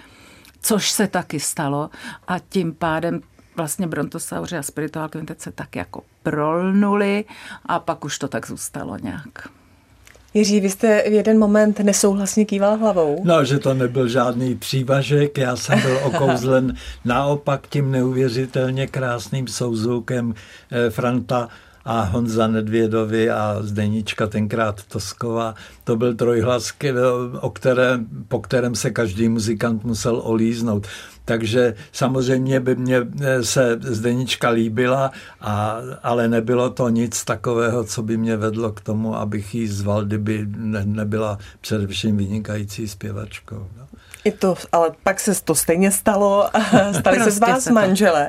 což 0.65 0.91
se 0.91 1.07
taky 1.07 1.41
stalo 1.41 1.91
a 2.29 2.39
tím 2.39 2.75
pádem 2.75 3.21
vlastně 3.57 3.87
Brontosauři 3.87 4.57
a 4.57 4.63
spirituál 4.63 5.09
kvintet 5.09 5.41
se 5.41 5.53
tak 5.53 5.77
jako 5.77 6.03
prolnuli 6.23 7.25
a 7.67 7.79
pak 7.79 8.05
už 8.05 8.19
to 8.19 8.29
tak 8.29 8.47
zůstalo 8.47 8.97
nějak. 8.99 9.49
Jiří, 10.35 10.61
vy 10.61 10.71
jste 10.71 11.05
v 11.11 11.13
jeden 11.13 11.39
moment 11.39 11.81
nesouhlasně 11.81 12.45
kýval 12.45 12.77
hlavou. 12.77 13.23
No, 13.25 13.45
že 13.45 13.59
to 13.59 13.75
nebyl 13.75 14.09
žádný 14.09 14.55
přívažek, 14.55 15.39
já 15.39 15.57
jsem 15.57 15.81
byl 15.81 16.01
okouzlen 16.05 16.77
naopak 17.05 17.67
tím 17.69 17.91
neuvěřitelně 17.91 18.87
krásným 18.87 19.49
souzvukem 19.49 20.35
eh, 20.71 20.91
Franta 20.91 21.49
a 21.85 22.03
Honza 22.03 22.47
Nedvědovi 22.47 23.31
a 23.31 23.59
Zdenička 23.61 24.27
tenkrát 24.27 24.83
Toskova. 24.83 25.55
To 25.85 25.97
byl 25.97 26.15
trojhlas, 26.15 26.73
o 27.41 27.51
které, 27.51 28.01
po 28.29 28.41
kterém 28.41 28.75
se 28.75 28.91
každý 28.91 29.29
muzikant 29.29 29.85
musel 29.85 30.21
olíznout. 30.25 30.87
Takže 31.25 31.75
samozřejmě 31.93 32.61
by 32.61 32.77
mě 32.77 33.07
eh, 33.21 33.45
se 33.45 33.79
Zdenička 33.81 34.49
líbila, 34.49 35.11
a, 35.41 35.77
ale 36.03 36.29
nebylo 36.29 36.71
to 36.71 36.89
nic 36.89 37.25
takového, 37.25 37.85
co 37.85 38.03
by 38.03 38.17
mě 38.17 38.37
vedlo 38.37 38.73
k 38.73 38.81
tomu, 38.81 39.17
abych 39.17 39.55
jí 39.55 39.69
zval, 39.69 40.05
kdyby 40.05 40.47
ne, 40.57 40.85
nebyla 40.85 41.39
především 41.61 42.17
vynikající 42.17 42.89
zpěvačkou. 42.89 43.69
No. 43.79 43.87
I 44.25 44.33
to, 44.33 44.55
ale 44.73 44.91
pak 45.03 45.21
se 45.21 45.43
to 45.45 45.55
stejně 45.55 45.91
stalo, 45.91 46.51
stali 46.99 47.21
se 47.21 47.31
z 47.31 47.39
prostě 47.39 47.53
vás 47.53 47.69
manžele. 47.69 48.29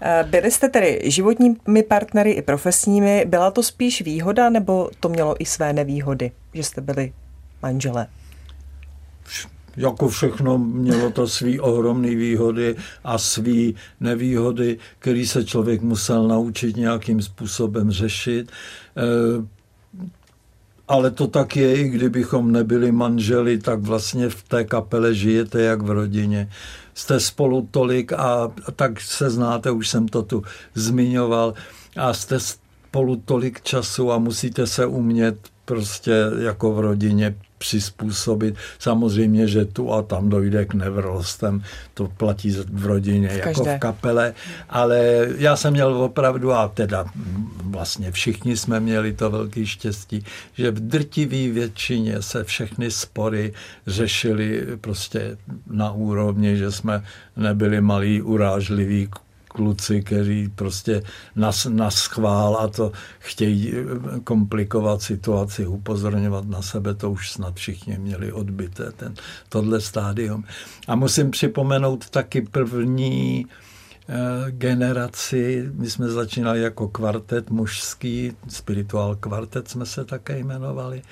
Eh, 0.00 0.24
byli 0.30 0.50
jste 0.50 0.68
tedy 0.68 1.00
životními 1.04 1.82
partnery 1.88 2.30
i 2.30 2.42
profesními, 2.42 3.24
byla 3.28 3.50
to 3.50 3.62
spíš 3.62 4.02
výhoda, 4.02 4.50
nebo 4.50 4.90
to 5.00 5.08
mělo 5.08 5.42
i 5.42 5.44
své 5.44 5.72
nevýhody, 5.72 6.32
že 6.54 6.62
jste 6.62 6.80
byli 6.80 7.12
manželé? 7.62 8.06
jako 9.76 10.08
všechno 10.08 10.58
mělo 10.58 11.10
to 11.10 11.28
svý 11.28 11.60
ohromné 11.60 12.14
výhody 12.14 12.76
a 13.04 13.18
svý 13.18 13.74
nevýhody, 14.00 14.78
který 14.98 15.26
se 15.26 15.44
člověk 15.44 15.82
musel 15.82 16.28
naučit 16.28 16.76
nějakým 16.76 17.22
způsobem 17.22 17.90
řešit. 17.90 18.52
Ale 20.88 21.10
to 21.10 21.26
tak 21.26 21.56
je, 21.56 21.76
i 21.76 21.88
kdybychom 21.88 22.52
nebyli 22.52 22.92
manželi, 22.92 23.58
tak 23.58 23.80
vlastně 23.80 24.28
v 24.28 24.42
té 24.42 24.64
kapele 24.64 25.14
žijete 25.14 25.62
jak 25.62 25.82
v 25.82 25.90
rodině. 25.90 26.50
Jste 26.94 27.20
spolu 27.20 27.68
tolik 27.70 28.12
a 28.12 28.52
tak 28.76 29.00
se 29.00 29.30
znáte, 29.30 29.70
už 29.70 29.88
jsem 29.88 30.08
to 30.08 30.22
tu 30.22 30.42
zmiňoval, 30.74 31.54
a 31.96 32.12
jste 32.12 32.40
spolu 32.40 33.16
tolik 33.16 33.62
času 33.62 34.12
a 34.12 34.18
musíte 34.18 34.66
se 34.66 34.86
umět 34.86 35.36
prostě 35.64 36.12
jako 36.38 36.72
v 36.72 36.80
rodině 36.80 37.34
přizpůsobit. 37.66 38.54
Samozřejmě, 38.78 39.48
že 39.48 39.64
tu 39.64 39.92
a 39.92 40.02
tam 40.02 40.28
dojde 40.28 40.64
k 40.64 40.74
nevrlostem, 40.74 41.62
to 41.94 42.08
platí 42.16 42.50
v 42.72 42.86
rodině 42.86 43.28
v 43.28 43.38
jako 43.38 43.64
v 43.64 43.78
kapele, 43.78 44.34
ale 44.68 45.28
já 45.38 45.56
jsem 45.56 45.72
měl 45.72 46.02
opravdu, 46.02 46.52
a 46.52 46.68
teda 46.68 47.04
vlastně 47.62 48.12
všichni 48.12 48.56
jsme 48.56 48.80
měli 48.80 49.12
to 49.12 49.30
velké 49.30 49.66
štěstí, 49.66 50.24
že 50.54 50.70
v 50.70 50.80
drtivé 50.80 51.52
většině 51.52 52.22
se 52.22 52.44
všechny 52.44 52.90
spory 52.90 53.52
řešily 53.86 54.66
prostě 54.80 55.36
na 55.66 55.92
úrovni, 55.92 56.56
že 56.56 56.72
jsme 56.72 57.02
nebyli 57.36 57.80
malí 57.80 58.22
urážliví 58.22 59.08
kluci, 59.56 60.02
kteří 60.02 60.48
prostě 60.48 61.02
nas, 61.36 61.66
nas 61.70 61.94
schvál 61.94 62.56
a 62.56 62.68
to 62.68 62.92
chtějí 63.18 63.72
eh, 63.72 64.20
komplikovat 64.24 65.02
situaci, 65.02 65.66
upozorňovat 65.66 66.44
na 66.48 66.62
sebe, 66.62 66.94
to 66.94 67.10
už 67.10 67.30
snad 67.30 67.54
všichni 67.54 67.98
měli 67.98 68.32
odbité, 68.32 68.92
ten, 68.92 69.14
tohle 69.48 69.80
stádium. 69.80 70.44
A 70.88 70.94
musím 70.94 71.30
připomenout 71.30 72.10
taky 72.10 72.40
první 72.40 73.46
eh, 74.08 74.50
generaci. 74.50 75.68
My 75.72 75.90
jsme 75.90 76.08
začínali 76.08 76.60
jako 76.60 76.88
kvartet 76.88 77.50
mužský, 77.50 78.32
spirituál 78.48 79.16
kvartet 79.16 79.68
jsme 79.68 79.86
se 79.86 80.04
také 80.04 80.38
jmenovali. 80.38 81.02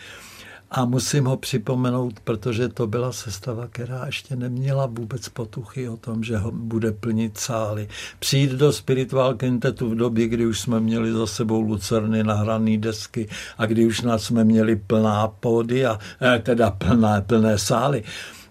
A 0.76 0.84
musím 0.84 1.24
ho 1.24 1.36
připomenout, 1.36 2.20
protože 2.20 2.68
to 2.68 2.86
byla 2.86 3.12
sestava, 3.12 3.66
která 3.70 4.06
ještě 4.06 4.36
neměla 4.36 4.86
vůbec 4.86 5.28
potuchy 5.28 5.88
o 5.88 5.96
tom, 5.96 6.24
že 6.24 6.36
ho 6.36 6.50
bude 6.50 6.92
plnit 6.92 7.38
sály. 7.38 7.88
Přijít 8.18 8.50
do 8.50 8.72
spirituál 8.72 9.34
quintetu 9.34 9.90
v 9.90 9.94
době, 9.94 10.28
kdy 10.28 10.46
už 10.46 10.60
jsme 10.60 10.80
měli 10.80 11.12
za 11.12 11.26
sebou 11.26 11.60
lucerny, 11.60 12.24
nahrané 12.24 12.78
desky 12.78 13.28
a 13.58 13.66
kdy 13.66 13.86
už 13.86 14.00
nás 14.00 14.22
jsme 14.22 14.44
měli 14.44 14.76
plná 14.76 15.28
pódy 15.28 15.86
a 15.86 15.98
eh, 16.22 16.38
teda 16.38 16.70
plné, 16.70 17.22
plné 17.26 17.58
sály 17.58 18.02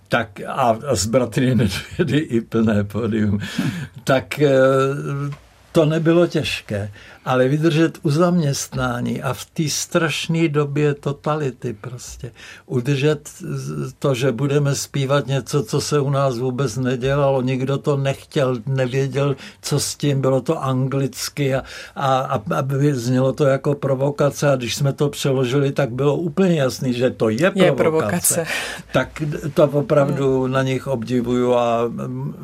tak 0.07 0.41
a 0.47 0.77
s 0.93 1.05
bratry 1.05 1.55
Nedvědy 1.55 2.17
i 2.17 2.41
plné 2.41 2.83
pódium, 2.83 3.39
tak 4.03 4.39
eh, 4.39 4.51
to 5.73 5.85
nebylo 5.85 6.27
těžké, 6.27 6.91
ale 7.25 7.47
vydržet 7.47 7.97
u 8.03 8.09
zaměstnání 8.09 9.21
a 9.21 9.33
v 9.33 9.45
té 9.45 9.69
strašné 9.69 10.47
době 10.47 10.93
totality 10.93 11.73
prostě 11.81 12.31
udržet 12.65 13.29
to, 13.99 14.13
že 14.13 14.31
budeme 14.31 14.75
zpívat 14.75 15.27
něco, 15.27 15.63
co 15.63 15.81
se 15.81 15.99
u 15.99 16.09
nás 16.09 16.37
vůbec 16.37 16.77
nedělalo, 16.77 17.41
nikdo 17.41 17.77
to 17.77 17.97
nechtěl, 17.97 18.57
nevěděl, 18.67 19.35
co 19.61 19.79
s 19.79 19.95
tím, 19.95 20.21
bylo 20.21 20.41
to 20.41 20.63
anglicky 20.63 21.55
a, 21.55 21.63
a, 21.95 22.17
a 22.17 22.41
aby 22.57 22.93
znělo 22.93 23.33
to 23.33 23.45
jako 23.45 23.75
provokace 23.75 24.51
a 24.51 24.55
když 24.55 24.75
jsme 24.75 24.93
to 24.93 25.09
přeložili, 25.09 25.71
tak 25.71 25.91
bylo 25.91 26.15
úplně 26.15 26.55
jasný, 26.61 26.93
že 26.93 27.09
to 27.09 27.29
je 27.29 27.51
provokace. 27.51 27.65
Je 27.65 27.71
provokace. 27.71 28.45
Tak 28.93 29.23
to 29.53 29.63
opravdu 29.63 30.47
na 30.47 30.63
nich 30.63 30.87
obdivuju 30.87 31.53
a 31.53 31.91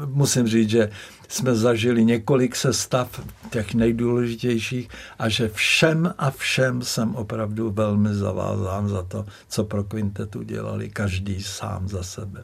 musím 0.05 0.47
říct, 0.47 0.69
že 0.69 0.89
jsme 1.29 1.55
zažili 1.55 2.05
několik 2.05 2.55
sestav, 2.55 3.21
těch 3.49 3.73
nejdůležitějších, 3.73 4.89
a 5.19 5.29
že 5.29 5.49
všem 5.49 6.13
a 6.17 6.31
všem 6.31 6.81
jsem 6.81 7.15
opravdu 7.15 7.71
velmi 7.71 8.13
zavázán 8.13 8.89
za 8.89 9.03
to, 9.03 9.25
co 9.49 9.63
pro 9.63 9.83
kvintetu 9.83 10.43
dělali, 10.43 10.89
každý 10.89 11.43
sám 11.43 11.87
za 11.87 12.03
sebe. 12.03 12.43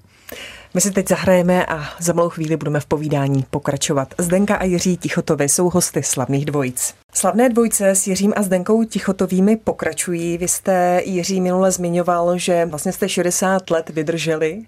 My 0.74 0.82
si 0.82 0.92
teď 0.92 1.08
zahrajeme 1.08 1.66
a 1.66 1.84
za 2.00 2.14
malou 2.14 2.30
chvíli 2.30 2.58
budeme 2.58 2.80
v 2.80 2.86
povídání 2.86 3.46
pokračovat. 3.50 4.14
Zdenka 4.18 4.56
a 4.56 4.64
Jiří 4.64 4.98
Tichotovi 4.98 5.50
jsou 5.50 5.70
hosty 5.70 6.04
slavných 6.04 6.46
dvojic. 6.46 6.94
Slavné 7.14 7.50
dvojce 7.50 7.90
s 7.90 8.08
Jiřím 8.08 8.34
a 8.36 8.44
Zdenkou 8.44 8.84
Tichotovými 8.84 9.58
pokračují. 9.58 10.38
Vy 10.38 10.48
jste, 10.48 11.02
Jiří, 11.06 11.42
minule 11.42 11.72
zmiňoval, 11.72 12.38
že 12.38 12.66
vlastně 12.66 12.92
jste 12.92 13.10
60 13.10 13.70
let 13.70 13.90
vydrželi. 13.90 14.62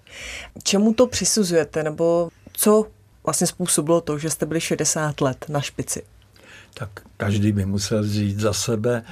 Čemu 0.62 0.94
to 0.94 1.06
přisuzujete, 1.06 1.82
nebo 1.82 2.28
co 2.52 2.86
vlastně 3.24 3.46
způsobilo 3.46 4.00
to, 4.00 4.18
že 4.18 4.30
jste 4.30 4.46
byli 4.46 4.60
60 4.60 5.20
let 5.20 5.44
na 5.48 5.60
špici? 5.60 6.02
Tak 6.74 6.90
každý 7.16 7.52
by 7.52 7.66
musel 7.66 8.08
říct 8.08 8.40
za 8.40 8.52
sebe, 8.52 9.02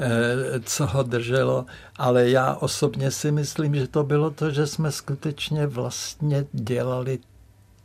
eh, 0.00 0.60
co 0.60 0.86
ho 0.86 1.02
drželo, 1.02 1.66
ale 1.96 2.30
já 2.30 2.54
osobně 2.54 3.10
si 3.10 3.32
myslím, 3.32 3.74
že 3.74 3.88
to 3.88 4.04
bylo 4.04 4.30
to, 4.30 4.50
že 4.50 4.66
jsme 4.66 4.92
skutečně 4.92 5.66
vlastně 5.66 6.46
dělali 6.52 7.18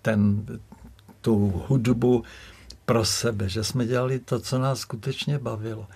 ten, 0.01 0.45
tu 1.21 1.63
hudbu 1.67 2.23
pro 2.85 3.05
sebe, 3.05 3.49
že 3.49 3.63
jsme 3.63 3.85
dělali 3.85 4.19
to, 4.19 4.39
co 4.39 4.59
nás 4.59 4.79
skutečně 4.79 5.39
bavilo 5.39 5.87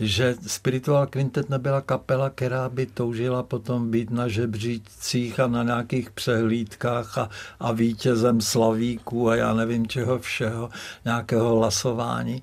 že 0.00 0.34
Spiritual 0.46 1.06
Quintet 1.06 1.50
nebyla 1.50 1.80
kapela, 1.80 2.30
která 2.30 2.68
by 2.68 2.86
toužila 2.86 3.42
potom 3.42 3.90
být 3.90 4.10
na 4.10 4.28
žebřících 4.28 5.40
a 5.40 5.46
na 5.46 5.62
nějakých 5.62 6.10
přehlídkách 6.10 7.18
a, 7.18 7.30
a 7.60 7.72
vítězem 7.72 8.40
slavíků 8.40 9.28
a 9.30 9.36
já 9.36 9.54
nevím 9.54 9.86
čeho 9.86 10.18
všeho, 10.18 10.70
nějakého 11.04 11.56
hlasování. 11.56 12.42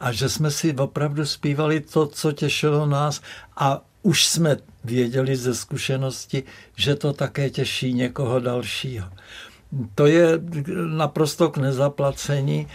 A 0.00 0.12
že 0.12 0.28
jsme 0.28 0.50
si 0.50 0.74
opravdu 0.74 1.26
zpívali 1.26 1.80
to, 1.80 2.06
co 2.06 2.32
těšilo 2.32 2.86
nás 2.86 3.20
a 3.56 3.80
už 4.02 4.26
jsme 4.26 4.56
věděli 4.84 5.36
ze 5.36 5.54
zkušenosti, 5.54 6.42
že 6.76 6.94
to 6.94 7.12
také 7.12 7.50
těší 7.50 7.92
někoho 7.92 8.40
dalšího. 8.40 9.08
To 9.94 10.06
je 10.06 10.40
naprosto 10.86 11.48
k 11.48 11.56
nezaplacení 11.56 12.68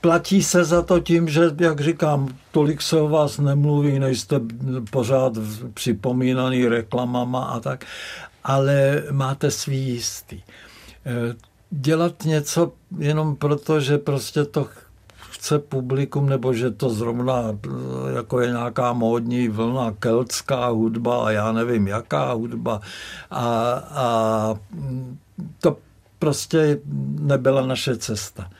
platí 0.00 0.42
se 0.42 0.64
za 0.64 0.82
to 0.82 1.00
tím, 1.00 1.28
že, 1.28 1.50
jak 1.60 1.80
říkám, 1.80 2.28
tolik 2.50 2.82
se 2.82 3.00
o 3.00 3.08
vás 3.08 3.38
nemluví, 3.38 3.98
nejste 3.98 4.40
pořád 4.90 5.32
připomínaný 5.74 6.68
reklamama 6.68 7.44
a 7.44 7.60
tak, 7.60 7.84
ale 8.44 9.02
máte 9.10 9.50
svý 9.50 9.88
jistý. 9.88 10.40
Eh, 11.06 11.36
dělat 11.70 12.24
něco 12.24 12.72
jenom 12.98 13.36
proto, 13.36 13.80
že 13.80 13.98
prostě 13.98 14.44
to 14.44 14.68
chce 15.30 15.58
publikum, 15.58 16.28
nebo 16.28 16.54
že 16.54 16.70
to 16.70 16.90
zrovna 16.90 17.42
eh, 17.50 17.68
jako 18.16 18.40
je 18.40 18.48
nějaká 18.48 18.92
módní 18.92 19.48
vlna, 19.48 19.94
keltská 19.98 20.66
hudba 20.66 21.26
a 21.26 21.30
já 21.30 21.52
nevím, 21.52 21.88
jaká 21.88 22.32
hudba. 22.32 22.80
A, 23.30 23.44
a 23.90 24.54
to 25.60 25.76
prostě 26.18 26.78
nebyla 27.18 27.66
naše 27.66 27.96
cesta. 27.96 28.50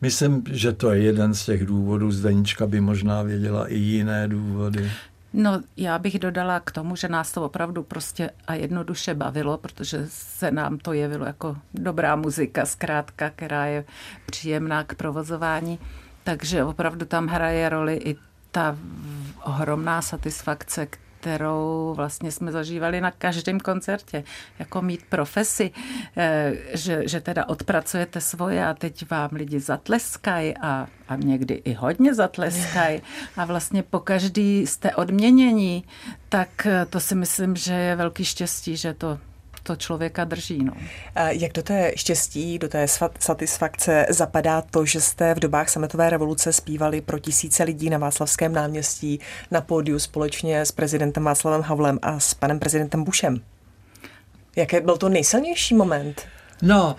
Myslím, 0.00 0.44
že 0.50 0.72
to 0.72 0.92
je 0.92 1.02
jeden 1.02 1.34
z 1.34 1.44
těch 1.44 1.66
důvodů. 1.66 2.12
Zdenička 2.12 2.66
by 2.66 2.80
možná 2.80 3.22
věděla 3.22 3.68
i 3.68 3.76
jiné 3.76 4.28
důvody. 4.28 4.90
No, 5.32 5.62
já 5.76 5.98
bych 5.98 6.18
dodala 6.18 6.60
k 6.60 6.70
tomu, 6.70 6.96
že 6.96 7.08
nás 7.08 7.32
to 7.32 7.44
opravdu 7.44 7.82
prostě 7.82 8.30
a 8.46 8.54
jednoduše 8.54 9.14
bavilo, 9.14 9.58
protože 9.58 10.06
se 10.08 10.50
nám 10.50 10.78
to 10.78 10.92
jevilo 10.92 11.26
jako 11.26 11.56
dobrá 11.74 12.16
muzika, 12.16 12.66
zkrátka, 12.66 13.30
která 13.30 13.66
je 13.66 13.84
příjemná 14.26 14.84
k 14.84 14.94
provozování. 14.94 15.78
Takže 16.24 16.64
opravdu 16.64 17.06
tam 17.06 17.26
hraje 17.26 17.68
roli 17.68 18.00
i 18.04 18.16
ta 18.50 18.76
ohromná 19.44 20.02
satisfakce, 20.02 20.86
kterou 21.20 21.92
vlastně 21.96 22.32
jsme 22.32 22.52
zažívali 22.52 23.00
na 23.00 23.10
každém 23.10 23.60
koncertě. 23.60 24.24
Jako 24.58 24.82
mít 24.82 25.00
profesi, 25.08 25.70
eh, 26.16 26.52
že, 26.74 27.08
že 27.08 27.20
teda 27.20 27.48
odpracujete 27.48 28.20
svoje 28.20 28.66
a 28.66 28.74
teď 28.74 29.10
vám 29.10 29.30
lidi 29.32 29.60
zatleskají 29.60 30.56
a, 30.56 30.86
a 31.08 31.16
někdy 31.16 31.54
i 31.54 31.72
hodně 31.72 32.14
zatleskají 32.14 33.02
a 33.36 33.44
vlastně 33.44 33.82
po 33.82 34.00
každý 34.00 34.66
jste 34.66 34.94
odměnění, 34.94 35.84
tak 36.28 36.66
eh, 36.66 36.86
to 36.86 37.00
si 37.00 37.14
myslím, 37.14 37.56
že 37.56 37.74
je 37.74 37.96
velký 37.96 38.24
štěstí, 38.24 38.76
že 38.76 38.94
to 38.94 39.18
to 39.62 39.76
člověka 39.76 40.24
drží. 40.24 40.64
No. 40.64 40.72
Jak 41.28 41.52
do 41.52 41.62
té 41.62 41.92
štěstí, 41.96 42.58
do 42.58 42.68
té 42.68 42.86
satisfakce 43.18 44.06
zapadá 44.08 44.62
to, 44.62 44.86
že 44.86 45.00
jste 45.00 45.34
v 45.34 45.38
dobách 45.40 45.68
sametové 45.68 46.10
revoluce 46.10 46.52
zpívali 46.52 47.00
pro 47.00 47.18
tisíce 47.18 47.62
lidí 47.62 47.90
na 47.90 47.98
Václavském 47.98 48.52
náměstí 48.52 49.20
na 49.50 49.60
pódiu 49.60 49.98
společně 49.98 50.60
s 50.60 50.72
prezidentem 50.72 51.24
Václavem 51.24 51.62
Havlem 51.62 51.98
a 52.02 52.20
s 52.20 52.34
panem 52.34 52.58
prezidentem 52.58 53.04
Bushem? 53.04 53.40
Jaký 54.56 54.80
byl 54.80 54.96
to 54.96 55.08
nejsilnější 55.08 55.74
moment? 55.74 56.22
No, 56.62 56.96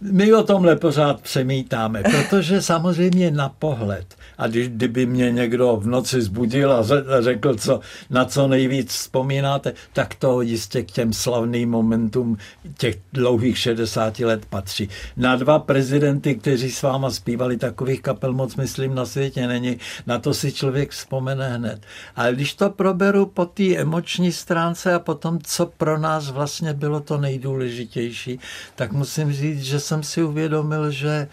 my 0.00 0.34
o 0.34 0.42
tomhle 0.42 0.76
pořád 0.76 1.20
přemítáme, 1.20 2.02
protože 2.02 2.62
samozřejmě 2.62 3.30
na 3.30 3.48
pohled 3.48 4.16
a 4.38 4.46
když, 4.46 4.68
kdyby 4.68 5.06
mě 5.06 5.32
někdo 5.32 5.76
v 5.76 5.86
noci 5.86 6.22
zbudil 6.22 6.72
a 6.72 6.84
řekl, 7.20 7.54
co, 7.54 7.80
na 8.10 8.24
co 8.24 8.48
nejvíc 8.48 8.90
vzpomínáte, 8.90 9.72
tak 9.92 10.14
to 10.14 10.40
jistě 10.40 10.82
k 10.82 10.90
těm 10.90 11.12
slavným 11.12 11.70
momentům 11.70 12.36
těch 12.78 12.96
dlouhých 13.12 13.58
60 13.58 14.18
let 14.18 14.46
patří. 14.46 14.88
Na 15.16 15.36
dva 15.36 15.58
prezidenty, 15.58 16.34
kteří 16.34 16.70
s 16.70 16.82
váma 16.82 17.10
zpívali 17.10 17.56
takových 17.56 18.02
kapel 18.02 18.32
moc, 18.32 18.56
myslím, 18.56 18.94
na 18.94 19.06
světě 19.06 19.46
není. 19.46 19.78
Na 20.06 20.18
to 20.18 20.34
si 20.34 20.52
člověk 20.52 20.90
vzpomene 20.90 21.56
hned. 21.56 21.80
Ale 22.16 22.34
když 22.34 22.54
to 22.54 22.70
proberu 22.70 23.26
po 23.26 23.46
té 23.46 23.76
emoční 23.76 24.32
stránce 24.32 24.94
a 24.94 24.98
potom, 24.98 25.38
co 25.42 25.66
pro 25.66 25.98
nás 25.98 26.30
vlastně 26.30 26.72
bylo 26.72 27.00
to 27.00 27.18
nejdůležitější, 27.18 28.40
tak 28.74 28.92
musím 28.92 29.32
říct, 29.32 29.62
že 29.66 29.80
jsem 29.80 30.02
si 30.02 30.22
uvědomil, 30.22 30.90
že 30.90 31.28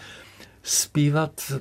zpívat 0.62 1.52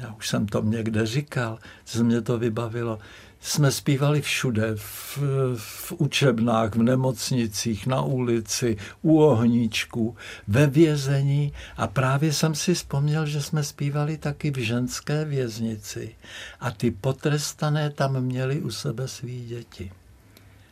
já 0.00 0.14
už 0.14 0.28
jsem 0.28 0.46
to 0.46 0.62
někde 0.62 1.06
říkal, 1.06 1.58
co 1.84 2.04
mě 2.04 2.20
to 2.20 2.38
vybavilo, 2.38 2.98
jsme 3.40 3.72
zpívali 3.72 4.22
všude, 4.22 4.72
v, 4.76 5.18
v 5.56 5.92
učebnách, 5.98 6.74
v 6.74 6.82
nemocnicích, 6.82 7.86
na 7.86 8.02
ulici, 8.02 8.76
u 9.02 9.22
ohníčků, 9.22 10.16
ve 10.48 10.66
vězení 10.66 11.52
a 11.76 11.86
právě 11.86 12.32
jsem 12.32 12.54
si 12.54 12.74
vzpomněl, 12.74 13.26
že 13.26 13.42
jsme 13.42 13.64
zpívali 13.64 14.18
taky 14.18 14.50
v 14.50 14.56
ženské 14.56 15.24
věznici 15.24 16.16
a 16.60 16.70
ty 16.70 16.90
potrestané 16.90 17.90
tam 17.90 18.20
měli 18.20 18.60
u 18.60 18.70
sebe 18.70 19.08
svý 19.08 19.46
děti. 19.46 19.92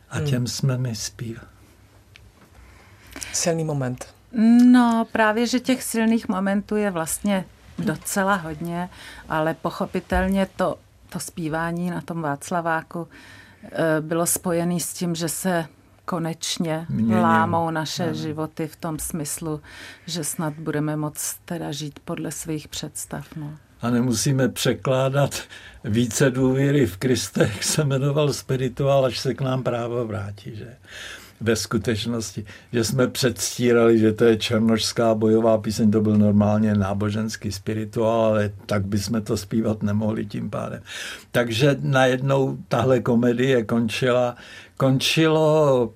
A 0.09 0.19
těm 0.19 0.37
hmm. 0.37 0.47
jsme 0.47 0.77
my 0.77 0.95
zpívali. 0.95 1.47
Silný 3.33 3.63
moment. 3.63 4.16
No, 4.31 5.07
právě, 5.11 5.47
že 5.47 5.59
těch 5.59 5.83
silných 5.83 6.29
momentů 6.29 6.75
je 6.75 6.91
vlastně 6.91 7.45
docela 7.77 8.35
hodně, 8.35 8.89
ale 9.29 9.53
pochopitelně 9.53 10.47
to, 10.55 10.77
to 11.09 11.19
zpívání 11.19 11.89
na 11.89 12.01
tom 12.01 12.21
Václaváku 12.21 13.07
eh, 13.63 14.01
bylo 14.01 14.25
spojené 14.25 14.79
s 14.79 14.93
tím, 14.93 15.15
že 15.15 15.29
se 15.29 15.65
konečně 16.05 16.85
Měně. 16.89 17.21
lámou 17.21 17.69
naše 17.69 18.03
ano. 18.03 18.13
životy 18.13 18.67
v 18.67 18.75
tom 18.75 18.99
smyslu, 18.99 19.61
že 20.05 20.23
snad 20.23 20.53
budeme 20.53 20.95
moct 20.95 21.37
teda 21.45 21.71
žít 21.71 21.99
podle 22.05 22.31
svých 22.31 22.67
představ. 22.67 23.27
No. 23.35 23.53
A 23.81 23.89
nemusíme 23.89 24.49
překládat 24.49 25.41
více 25.83 26.31
důvěry 26.31 26.85
v 26.85 26.97
Kristech, 26.97 27.63
se 27.63 27.83
jmenoval 27.83 28.33
spirituál, 28.33 29.05
až 29.05 29.19
se 29.19 29.33
k 29.33 29.41
nám 29.41 29.63
právo 29.63 30.07
vrátí. 30.07 30.55
Že? 30.55 30.75
Ve 31.41 31.55
skutečnosti, 31.55 32.45
že 32.73 32.83
jsme 32.83 33.07
předstírali, 33.07 33.99
že 33.99 34.13
to 34.13 34.25
je 34.25 34.37
černošská 34.37 35.15
bojová 35.15 35.57
píseň, 35.57 35.91
to 35.91 36.01
byl 36.01 36.17
normálně 36.17 36.75
náboženský 36.75 37.51
spirituál, 37.51 38.25
ale 38.25 38.51
tak 38.65 38.85
bychom 38.85 39.21
to 39.21 39.37
zpívat 39.37 39.83
nemohli 39.83 40.25
tím 40.25 40.49
pádem. 40.49 40.81
Takže 41.31 41.77
najednou 41.81 42.57
tahle 42.67 42.99
komedie 42.99 43.63
končila, 43.63 44.35
končilo 44.77 45.93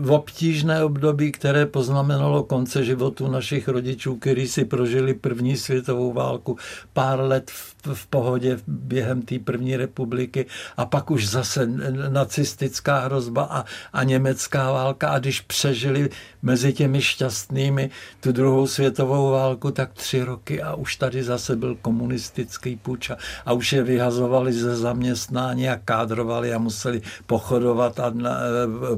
v 0.00 0.12
obtížné 0.12 0.84
období, 0.84 1.32
které 1.32 1.66
poznamenalo 1.66 2.42
konce 2.42 2.84
životu 2.84 3.28
našich 3.28 3.68
rodičů, 3.68 4.16
kteří 4.16 4.48
si 4.48 4.64
prožili 4.64 5.14
první 5.14 5.56
světovou 5.56 6.12
válku, 6.12 6.56
pár 6.92 7.20
let 7.20 7.50
v, 7.50 7.74
v 7.94 8.06
pohodě 8.06 8.58
během 8.66 9.22
té 9.22 9.38
první 9.38 9.76
republiky 9.76 10.46
a 10.76 10.86
pak 10.86 11.10
už 11.10 11.28
zase 11.28 11.66
nacistická 12.08 12.98
hrozba 12.98 13.42
a, 13.50 13.64
a 13.92 14.04
německá 14.04 14.72
válka. 14.72 15.08
A 15.08 15.18
když 15.18 15.40
přežili 15.40 16.10
mezi 16.42 16.72
těmi 16.72 17.02
šťastnými 17.02 17.90
tu 18.20 18.32
druhou 18.32 18.66
světovou 18.66 19.30
válku, 19.30 19.70
tak 19.70 19.92
tři 19.92 20.22
roky 20.22 20.62
a 20.62 20.74
už 20.74 20.96
tady 20.96 21.22
zase 21.22 21.56
byl 21.56 21.76
komunistický 21.82 22.76
půjč 22.76 23.10
a, 23.10 23.16
a 23.46 23.52
už 23.52 23.72
je 23.72 23.82
vyhazovali 23.82 24.52
ze 24.52 24.76
zaměstnání 24.76 25.68
a 25.68 25.80
kádrovali 25.84 26.54
a 26.54 26.58
museli 26.58 27.02
pochodovat 27.26 28.00
a 28.00 28.10
na, 28.10 28.36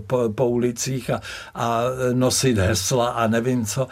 po, 0.06 0.28
po 0.34 0.48
ulici 0.48 0.89
ulicích 0.90 1.10
a, 1.10 1.20
a 1.54 1.82
nosit 2.12 2.58
hesla 2.58 3.08
a 3.08 3.26
nevím 3.26 3.66
co. 3.66 3.88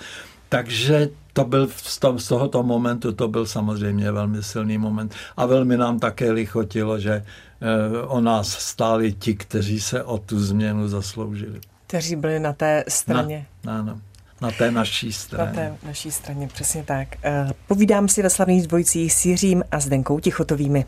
Takže 0.48 1.08
to 1.32 1.44
byl 1.44 1.68
z, 1.76 1.98
toho, 1.98 2.18
z 2.18 2.28
tohoto 2.28 2.62
momentu, 2.62 3.12
to 3.12 3.28
byl 3.28 3.46
samozřejmě 3.46 4.12
velmi 4.12 4.42
silný 4.42 4.78
moment 4.78 5.14
a 5.36 5.46
velmi 5.46 5.76
nám 5.76 5.98
také 5.98 6.30
lichotilo, 6.30 6.98
že 6.98 7.12
eh, 7.12 8.02
o 8.02 8.20
nás 8.20 8.48
stáli 8.48 9.12
ti, 9.12 9.34
kteří 9.34 9.80
se 9.80 10.02
o 10.02 10.18
tu 10.18 10.40
změnu 10.40 10.88
zasloužili. 10.88 11.60
Kteří 11.86 12.16
byli 12.16 12.40
na 12.40 12.52
té 12.52 12.84
straně. 12.88 13.46
Na, 13.64 13.78
ano, 13.78 14.00
na 14.40 14.50
té 14.50 14.70
naší 14.70 15.12
straně. 15.12 15.50
Na 15.50 15.54
té 15.54 15.76
naší 15.86 16.10
straně, 16.10 16.48
přesně 16.48 16.82
tak. 16.82 17.08
Eh, 17.22 17.50
povídám 17.66 18.08
si 18.08 18.22
ve 18.22 18.30
slavných 18.30 18.66
dvojicích 18.66 19.12
s 19.12 19.26
Jiřím 19.26 19.64
a 19.70 19.80
Zdenkou 19.80 20.20
Tichotovými. 20.20 20.84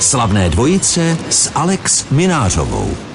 Slavné 0.00 0.48
dvojice 0.48 1.16
s 1.30 1.52
Alex 1.54 2.10
Minářovou. 2.10 3.09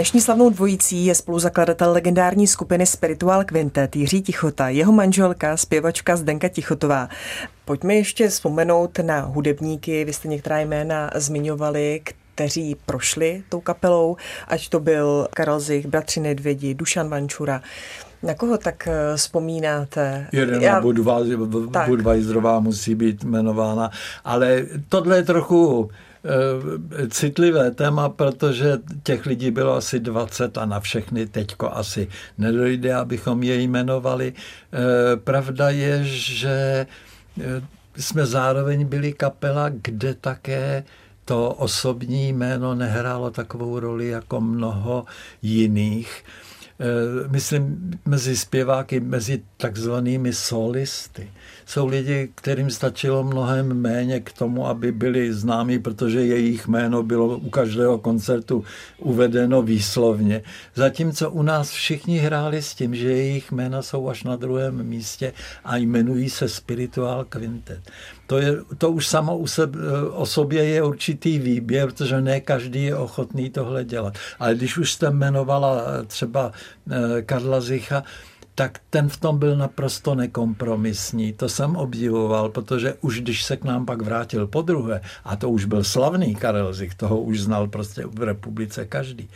Dnešní 0.00 0.20
slavnou 0.20 0.50
dvojicí 0.50 1.06
je 1.06 1.14
spoluzakladatel 1.14 1.92
legendární 1.92 2.46
skupiny 2.46 2.86
Spiritual 2.86 3.44
Quintet 3.44 3.96
Jiří 3.96 4.22
Tichota, 4.22 4.68
jeho 4.68 4.92
manželka, 4.92 5.56
zpěvačka 5.56 6.16
Zdenka 6.16 6.48
Tichotová. 6.48 7.08
Pojďme 7.64 7.94
ještě 7.94 8.28
vzpomenout 8.28 8.98
na 8.98 9.20
hudebníky, 9.20 10.04
vy 10.04 10.12
jste 10.12 10.28
některá 10.28 10.58
jména 10.58 11.10
zmiňovali, 11.14 12.00
kteří 12.34 12.76
prošli 12.86 13.42
tou 13.48 13.60
kapelou, 13.60 14.16
ať 14.48 14.68
to 14.68 14.80
byl 14.80 15.28
Karel 15.34 15.60
Zich, 15.60 15.86
Bratři 15.86 16.20
Nedvědi, 16.20 16.74
Dušan 16.74 17.08
Vančura. 17.08 17.62
Na 18.22 18.34
koho 18.34 18.58
tak 18.58 18.88
eh, 18.88 19.16
vzpomínáte? 19.16 20.26
Jeden 20.32 20.62
Já... 20.62 20.80
Budweiserová 21.86 22.60
musí 22.60 22.94
být 22.94 23.24
jmenována, 23.24 23.90
ale 24.24 24.66
tohle 24.88 25.16
je 25.16 25.22
trochu 25.22 25.90
citlivé 27.10 27.70
téma, 27.70 28.08
protože 28.08 28.78
těch 29.02 29.26
lidí 29.26 29.50
bylo 29.50 29.74
asi 29.74 30.00
20 30.00 30.58
a 30.58 30.64
na 30.64 30.80
všechny 30.80 31.26
teďko 31.26 31.76
asi 31.76 32.08
nedojde, 32.38 32.94
abychom 32.94 33.42
je 33.42 33.60
jmenovali. 33.60 34.32
Eh, 34.32 35.16
pravda 35.16 35.70
je, 35.70 36.04
že 36.04 36.86
eh, 37.40 37.62
jsme 37.96 38.26
zároveň 38.26 38.86
byli 38.86 39.12
kapela, 39.12 39.68
kde 39.68 40.14
také 40.14 40.84
to 41.24 41.50
osobní 41.50 42.28
jméno 42.32 42.74
nehrálo 42.74 43.30
takovou 43.30 43.80
roli 43.80 44.08
jako 44.08 44.40
mnoho 44.40 45.04
jiných. 45.42 46.24
Myslím 47.30 47.90
mezi 48.06 48.36
zpěváky, 48.36 49.00
mezi 49.00 49.42
takzvanými 49.56 50.32
solisty. 50.32 51.30
Jsou 51.66 51.86
lidi, 51.86 52.28
kterým 52.34 52.70
stačilo 52.70 53.24
mnohem 53.24 53.74
méně 53.74 54.20
k 54.20 54.32
tomu, 54.32 54.66
aby 54.66 54.92
byli 54.92 55.32
známí, 55.34 55.78
protože 55.78 56.24
jejich 56.24 56.68
jméno 56.68 57.02
bylo 57.02 57.38
u 57.38 57.50
každého 57.50 57.98
koncertu 57.98 58.64
uvedeno 58.98 59.62
výslovně. 59.62 60.42
Zatímco 60.74 61.30
u 61.30 61.42
nás 61.42 61.70
všichni 61.70 62.18
hráli 62.18 62.62
s 62.62 62.74
tím, 62.74 62.94
že 62.94 63.12
jejich 63.12 63.52
jména 63.52 63.82
jsou 63.82 64.08
až 64.08 64.24
na 64.24 64.36
druhém 64.36 64.82
místě 64.82 65.32
a 65.64 65.76
jmenují 65.76 66.30
se 66.30 66.48
Spiritual 66.48 67.24
Quintet. 67.24 67.90
To, 68.30 68.38
je, 68.38 68.62
to 68.78 68.90
už 68.90 69.06
samo 69.06 69.38
u 69.38 69.46
sebe, 69.46 69.78
o 70.10 70.26
sobě 70.26 70.64
je 70.64 70.82
určitý 70.82 71.38
výběr, 71.38 71.90
protože 71.90 72.20
ne 72.20 72.40
každý 72.40 72.84
je 72.84 72.96
ochotný 72.96 73.50
tohle 73.50 73.84
dělat. 73.84 74.14
Ale 74.38 74.54
když 74.54 74.78
už 74.78 74.92
jste 74.92 75.06
jmenovala 75.06 75.82
třeba 76.06 76.52
eh, 76.90 77.22
Karla 77.22 77.60
Zicha, 77.60 78.04
tak 78.54 78.78
ten 78.90 79.08
v 79.08 79.16
tom 79.16 79.38
byl 79.38 79.56
naprosto 79.56 80.14
nekompromisní. 80.14 81.32
To 81.32 81.48
jsem 81.48 81.76
obdivoval, 81.76 82.48
protože 82.48 82.94
už 83.00 83.20
když 83.20 83.44
se 83.44 83.56
k 83.56 83.64
nám 83.64 83.86
pak 83.86 84.02
vrátil 84.02 84.46
po 84.46 84.62
druhé, 84.62 85.00
a 85.24 85.36
to 85.36 85.50
už 85.50 85.64
byl 85.64 85.84
slavný 85.84 86.34
Karel 86.34 86.72
Zich, 86.72 86.94
toho 86.94 87.20
už 87.20 87.40
znal 87.40 87.68
prostě 87.68 88.06
v 88.06 88.22
republice 88.22 88.84
každý. 88.84 89.28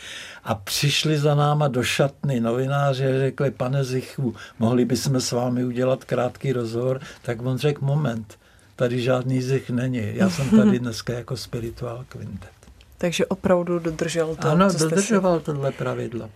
A 0.44 0.54
přišli 0.54 1.18
za 1.18 1.34
náma 1.34 1.68
do 1.68 1.82
šatny 1.82 2.40
novináři 2.40 3.06
a 3.06 3.18
řekli, 3.18 3.50
pane 3.50 3.84
Zichu, 3.84 4.34
mohli 4.58 4.84
bychom 4.84 5.20
s 5.20 5.32
vámi 5.32 5.64
udělat 5.64 6.04
krátký 6.04 6.52
rozhovor, 6.52 7.00
tak 7.22 7.42
on 7.42 7.58
řekl, 7.58 7.84
moment, 7.84 8.38
tady 8.76 9.00
žádný 9.00 9.42
Zich 9.42 9.70
není. 9.70 10.02
Já 10.14 10.30
jsem 10.30 10.50
tady 10.50 10.78
dneska 10.78 11.12
jako 11.12 11.36
spirituál 11.36 12.04
kvintet. 12.08 12.50
Takže 12.98 13.26
opravdu 13.26 13.78
dodržel 13.78 14.36
to, 14.36 14.48
Ano, 14.48 14.70
co 14.70 14.78
dodržoval 14.78 15.38
si... 15.38 15.44
tohle 15.44 15.72
pravidlo. 15.72 16.30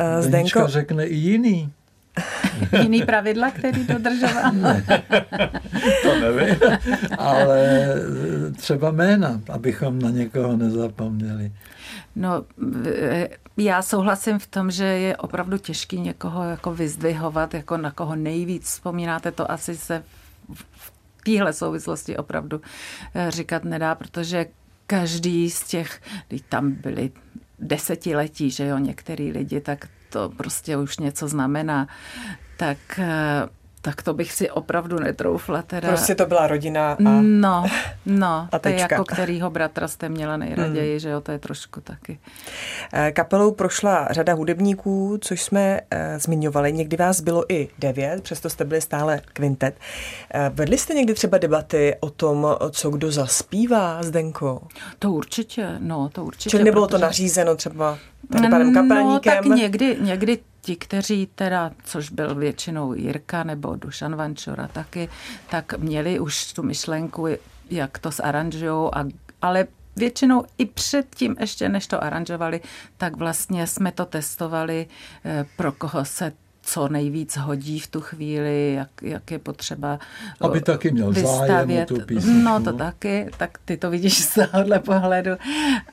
Uh, 0.00 0.22
Zdenko... 0.22 0.66
řekne 0.66 1.06
i 1.06 1.14
jiný. 1.14 1.72
Jiný 2.82 3.02
pravidla, 3.02 3.50
který 3.50 3.86
dodržoval? 3.86 4.52
Ne, 4.52 4.84
to 6.02 6.20
nevím, 6.20 6.56
ale 7.18 7.88
třeba 8.56 8.90
jména, 8.90 9.40
abychom 9.52 9.98
na 9.98 10.10
někoho 10.10 10.56
nezapomněli. 10.56 11.52
No, 12.16 12.44
já 13.56 13.82
souhlasím 13.82 14.38
v 14.38 14.46
tom, 14.46 14.70
že 14.70 14.84
je 14.84 15.16
opravdu 15.16 15.58
těžký 15.58 16.00
někoho 16.00 16.44
jako 16.44 16.74
vyzdvihovat, 16.74 17.54
jako 17.54 17.76
na 17.76 17.90
koho 17.90 18.16
nejvíc 18.16 18.64
vzpomínáte, 18.64 19.32
to 19.32 19.50
asi 19.50 19.76
se 19.76 20.02
v 20.54 20.93
téhle 21.24 21.52
souvislosti 21.52 22.16
opravdu 22.16 22.60
eh, 23.14 23.30
říkat 23.30 23.64
nedá, 23.64 23.94
protože 23.94 24.46
každý 24.86 25.50
z 25.50 25.64
těch, 25.64 26.00
když 26.28 26.42
tam 26.48 26.70
byli 26.70 27.10
desetiletí, 27.58 28.50
že 28.50 28.66
jo, 28.66 28.78
některý 28.78 29.32
lidi, 29.32 29.60
tak 29.60 29.88
to 30.10 30.28
prostě 30.28 30.76
už 30.76 30.98
něco 30.98 31.28
znamená, 31.28 31.88
tak 32.56 32.78
eh, 32.98 33.48
tak 33.84 34.02
to 34.02 34.14
bych 34.14 34.32
si 34.32 34.50
opravdu 34.50 34.98
netroufla. 34.98 35.62
Teda. 35.62 35.88
Prostě 35.88 36.14
to 36.14 36.26
byla 36.26 36.46
rodina 36.46 36.92
a 36.92 36.96
No, 37.20 37.66
no, 38.06 38.48
a 38.52 38.58
to 38.58 38.68
je 38.68 38.80
jako 38.80 39.04
kterýho 39.04 39.50
bratra 39.50 39.88
jste 39.88 40.08
měla 40.08 40.36
nejraději, 40.36 40.90
hmm. 40.90 40.98
že 40.98 41.08
jo, 41.08 41.20
to 41.20 41.32
je 41.32 41.38
trošku 41.38 41.80
taky. 41.80 42.18
Eh, 42.92 43.12
kapelou 43.12 43.50
prošla 43.50 44.08
řada 44.10 44.34
hudebníků, 44.34 45.18
což 45.20 45.42
jsme 45.42 45.80
uh, 45.80 45.98
zmiňovali. 46.18 46.72
Někdy 46.72 46.96
vás 46.96 47.20
bylo 47.20 47.52
i 47.52 47.68
devět, 47.78 48.22
přesto 48.22 48.50
jste 48.50 48.64
byli 48.64 48.80
stále 48.80 49.20
kvintet. 49.32 49.76
Uh, 50.34 50.56
vedli 50.56 50.78
jste 50.78 50.94
někdy 50.94 51.14
třeba 51.14 51.38
debaty 51.38 51.96
o 52.00 52.10
tom, 52.10 52.46
co 52.70 52.90
kdo 52.90 53.12
zaspívá, 53.12 54.02
Zdenko? 54.02 54.62
To 54.98 55.12
určitě, 55.12 55.76
no, 55.78 56.08
to 56.12 56.24
určitě. 56.24 56.50
Čili 56.50 56.64
nebylo 56.64 56.86
protože... 56.86 56.98
to 56.98 57.02
nařízeno 57.06 57.56
třeba 57.56 57.98
tady 58.32 58.48
panem 58.48 58.74
kapelníkem? 58.74 59.34
No, 59.34 59.50
tak 59.50 59.56
někdy, 59.56 59.96
někdy 60.00 60.38
ti, 60.64 60.76
kteří 60.76 61.28
teda, 61.34 61.70
což 61.84 62.10
byl 62.10 62.34
většinou 62.34 62.94
Jirka 62.94 63.44
nebo 63.44 63.76
Dušan 63.76 64.16
Vančora 64.16 64.68
taky, 64.68 65.08
tak 65.50 65.78
měli 65.78 66.20
už 66.20 66.52
tu 66.52 66.62
myšlenku, 66.62 67.26
jak 67.70 67.98
to 67.98 68.10
zaranžují, 68.10 68.90
ale 69.42 69.66
většinou 69.96 70.44
i 70.58 70.66
předtím, 70.66 71.36
ještě 71.40 71.68
než 71.68 71.86
to 71.86 72.04
aranžovali, 72.04 72.60
tak 72.96 73.16
vlastně 73.16 73.66
jsme 73.66 73.92
to 73.92 74.04
testovali, 74.04 74.86
eh, 75.24 75.46
pro 75.56 75.72
koho 75.72 76.04
se 76.04 76.32
co 76.64 76.88
nejvíc 76.88 77.36
hodí 77.36 77.80
v 77.80 77.86
tu 77.86 78.00
chvíli, 78.00 78.72
jak, 78.74 78.88
jak 79.02 79.30
je 79.30 79.38
potřeba 79.38 79.98
Aby 80.40 80.60
taky 80.60 80.90
měl 80.90 81.12
vystavět. 81.12 81.48
zájem 81.48 81.82
o 81.82 81.86
tu 81.86 82.06
písničku. 82.06 82.40
No 82.42 82.62
to 82.62 82.72
taky, 82.72 83.30
tak 83.36 83.58
ty 83.64 83.76
to 83.76 83.90
vidíš 83.90 84.24
z 84.24 84.34
tohohle 84.34 84.78
pohledu, 84.78 85.30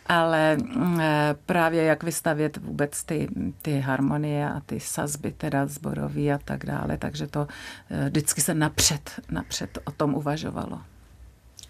ale 0.06 0.58
eh, 1.00 1.36
právě 1.46 1.84
jak 1.84 2.04
vystavět 2.04 2.58
vůbec 2.58 3.04
ty, 3.04 3.28
ty 3.62 3.80
harmonie 3.80 4.50
a 4.50 4.62
ty 4.66 4.80
sazby 4.80 5.32
teda 5.32 5.66
zborový 5.66 6.32
a 6.32 6.40
tak 6.46 6.66
dále, 6.66 6.98
takže 6.98 7.28
to 7.28 7.48
eh, 7.90 8.10
vždycky 8.10 8.42
se 8.42 8.54
napřed, 8.54 9.12
napřed 9.32 9.80
o 9.84 9.92
tom 9.92 10.14
uvažovalo. 10.14 10.82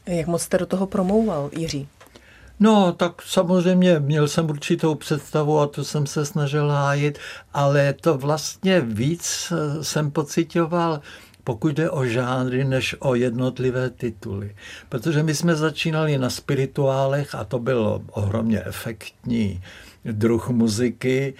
Jak 0.06 0.28
moc 0.28 0.42
jste 0.42 0.58
do 0.58 0.66
toho 0.66 0.88
promouval, 0.88 1.50
Jiří? 1.58 1.88
No, 2.64 2.92
tak 2.92 3.22
samozřejmě 3.22 4.00
měl 4.00 4.28
jsem 4.28 4.50
určitou 4.50 4.96
představu 4.96 5.60
a 5.60 5.68
to 5.68 5.84
jsem 5.84 6.06
se 6.06 6.26
snažil 6.26 6.70
hájit, 6.70 7.20
ale 7.54 7.94
to 7.94 8.18
vlastně 8.18 8.82
víc 8.82 9.54
eh, 9.56 9.84
jsem 9.84 10.12
pocitoval 10.12 11.02
pokud 11.44 11.74
jde 11.74 11.90
o 11.90 12.06
žánry, 12.06 12.64
než 12.64 12.96
o 13.00 13.16
jednotlivé 13.16 13.90
tituly. 13.90 14.56
Protože 14.90 15.24
my 15.24 15.36
jsme 15.36 15.56
začínali 15.56 16.18
na 16.18 16.30
spirituálech 16.30 17.36
a 17.36 17.44
to 17.44 17.60
bylo 17.60 18.02
ohromně 18.12 18.64
efektní 18.64 19.62
druh 20.06 20.50
muziky, 20.50 21.34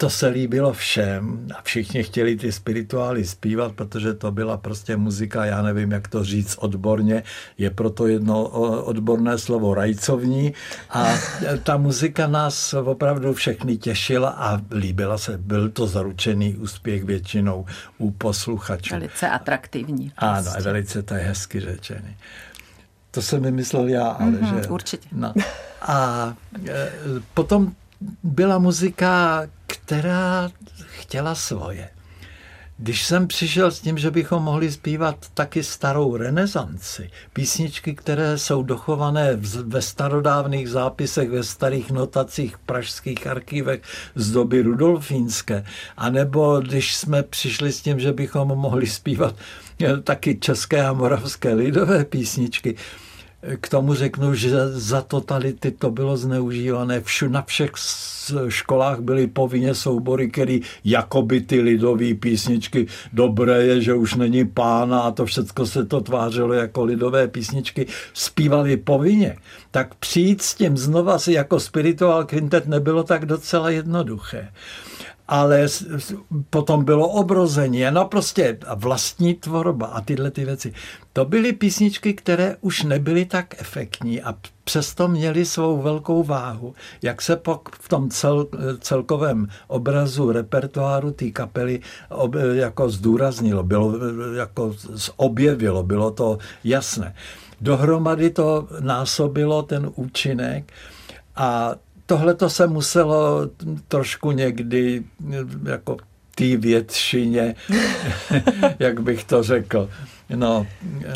to 0.00 0.10
se 0.10 0.26
líbilo 0.26 0.72
všem 0.72 1.48
a 1.58 1.62
všichni 1.62 2.02
chtěli 2.02 2.36
ty 2.36 2.52
spirituály 2.52 3.24
zpívat, 3.24 3.72
protože 3.72 4.14
to 4.14 4.32
byla 4.32 4.56
prostě 4.56 4.96
muzika, 4.96 5.44
já 5.44 5.62
nevím, 5.62 5.92
jak 5.92 6.08
to 6.08 6.24
říct 6.24 6.56
odborně, 6.58 7.22
je 7.58 7.70
proto 7.70 8.06
jedno 8.06 8.44
odborné 8.84 9.38
slovo 9.38 9.74
rajcovní 9.74 10.54
a 10.90 11.08
ta 11.62 11.76
muzika 11.76 12.26
nás 12.26 12.74
opravdu 12.74 13.34
všechny 13.34 13.76
těšila 13.76 14.28
a 14.30 14.60
líbila 14.70 15.18
se. 15.18 15.38
Byl 15.38 15.70
to 15.70 15.86
zaručený 15.86 16.56
úspěch 16.56 17.04
většinou 17.04 17.66
u 17.98 18.10
posluchačů. 18.10 18.94
Velice 18.94 19.28
atraktivní. 19.28 20.12
Prostě. 20.20 20.50
Ano, 20.50 20.64
velice 20.64 21.02
to 21.02 21.14
je 21.14 21.20
hezky 21.20 21.60
řečený. 21.60 22.16
To 23.10 23.22
jsem 23.22 23.42
vymyslel 23.42 23.88
já, 23.88 24.06
ale 24.08 24.30
mm-hmm, 24.30 24.62
že... 24.62 24.68
Určitě. 24.68 25.08
No. 25.12 25.34
A 25.82 26.34
e, 26.68 26.90
potom 27.34 27.72
byla 28.22 28.58
muzika, 28.58 29.42
která 29.66 30.50
chtěla 31.00 31.34
svoje. 31.34 31.88
Když 32.82 33.04
jsem 33.04 33.26
přišel 33.26 33.70
s 33.70 33.80
tím, 33.80 33.98
že 33.98 34.10
bychom 34.10 34.42
mohli 34.42 34.72
zpívat 34.72 35.16
taky 35.34 35.62
starou 35.62 36.16
renesanci, 36.16 37.10
písničky, 37.32 37.94
které 37.94 38.38
jsou 38.38 38.62
dochované 38.62 39.38
ve 39.64 39.82
starodávných 39.82 40.68
zápisech, 40.68 41.30
ve 41.30 41.42
starých 41.42 41.90
notacích 41.90 42.58
pražských 42.58 43.26
archívech 43.26 43.82
z 44.14 44.32
doby 44.32 44.62
rudolfínské, 44.62 45.64
anebo 45.96 46.60
když 46.60 46.96
jsme 46.96 47.22
přišli 47.22 47.72
s 47.72 47.82
tím, 47.82 48.00
že 48.00 48.12
bychom 48.12 48.48
mohli 48.48 48.86
zpívat 48.86 49.34
eh, 49.82 49.96
taky 49.96 50.38
české 50.38 50.86
a 50.86 50.92
moravské 50.92 51.54
lidové 51.54 52.04
písničky, 52.04 52.76
k 53.60 53.68
tomu 53.68 53.94
řeknu, 53.94 54.34
že 54.34 54.68
za 54.68 55.02
totality 55.02 55.70
to 55.70 55.90
bylo 55.90 56.16
zneužívané. 56.16 57.00
Všu, 57.00 57.28
na 57.28 57.42
všech 57.42 57.70
školách 58.48 59.00
byly 59.00 59.26
povinně 59.26 59.74
soubory, 59.74 60.30
který 60.30 60.60
jakoby 60.84 61.40
ty 61.40 61.60
lidové 61.60 62.14
písničky, 62.14 62.86
dobré 63.12 63.62
je, 63.62 63.82
že 63.82 63.94
už 63.94 64.14
není 64.14 64.44
pána 64.44 65.00
a 65.00 65.10
to 65.10 65.26
všechno 65.26 65.66
se 65.66 65.84
to 65.84 66.00
tvářilo 66.00 66.52
jako 66.52 66.84
lidové 66.84 67.28
písničky, 67.28 67.86
zpívali 68.14 68.76
povinně. 68.76 69.36
Tak 69.70 69.94
přijít 69.94 70.42
s 70.42 70.54
tím 70.54 70.76
znova 70.76 71.18
si 71.18 71.32
jako 71.32 71.60
spiritual 71.60 72.24
quintet 72.24 72.66
nebylo 72.66 73.02
tak 73.02 73.26
docela 73.26 73.70
jednoduché 73.70 74.48
ale 75.30 75.66
potom 76.50 76.84
bylo 76.84 77.08
obrození, 77.08 77.84
no 77.90 78.04
prostě 78.04 78.58
vlastní 78.74 79.34
tvorba 79.34 79.86
a 79.86 80.00
tyhle 80.00 80.30
ty 80.30 80.44
věci. 80.44 80.72
To 81.12 81.24
byly 81.24 81.52
písničky, 81.52 82.14
které 82.14 82.56
už 82.60 82.82
nebyly 82.82 83.24
tak 83.24 83.54
efektní 83.60 84.22
a 84.22 84.34
přesto 84.64 85.08
měly 85.08 85.44
svou 85.44 85.82
velkou 85.82 86.24
váhu, 86.24 86.74
jak 87.02 87.22
se 87.22 87.36
pak 87.36 87.60
v 87.76 87.88
tom 87.88 88.10
cel, 88.10 88.46
celkovém 88.80 89.48
obrazu 89.68 90.32
repertoáru 90.32 91.10
té 91.10 91.30
kapely 91.30 91.80
ob, 92.08 92.34
jako 92.52 92.88
zdůraznilo, 92.88 93.62
bylo, 93.62 93.94
jako 94.36 94.74
objevilo, 95.16 95.82
bylo 95.82 96.10
to 96.10 96.38
jasné. 96.64 97.14
Dohromady 97.60 98.30
to 98.30 98.68
násobilo 98.80 99.62
ten 99.62 99.90
účinek 99.94 100.72
a 101.36 101.74
tohle 102.10 102.34
to 102.34 102.50
se 102.50 102.66
muselo 102.66 103.50
trošku 103.88 104.30
někdy 104.30 105.02
jako 105.64 105.96
té 106.34 106.56
většině, 106.56 107.54
jak 108.78 109.00
bych 109.00 109.24
to 109.24 109.42
řekl, 109.42 109.88
No, 110.34 110.66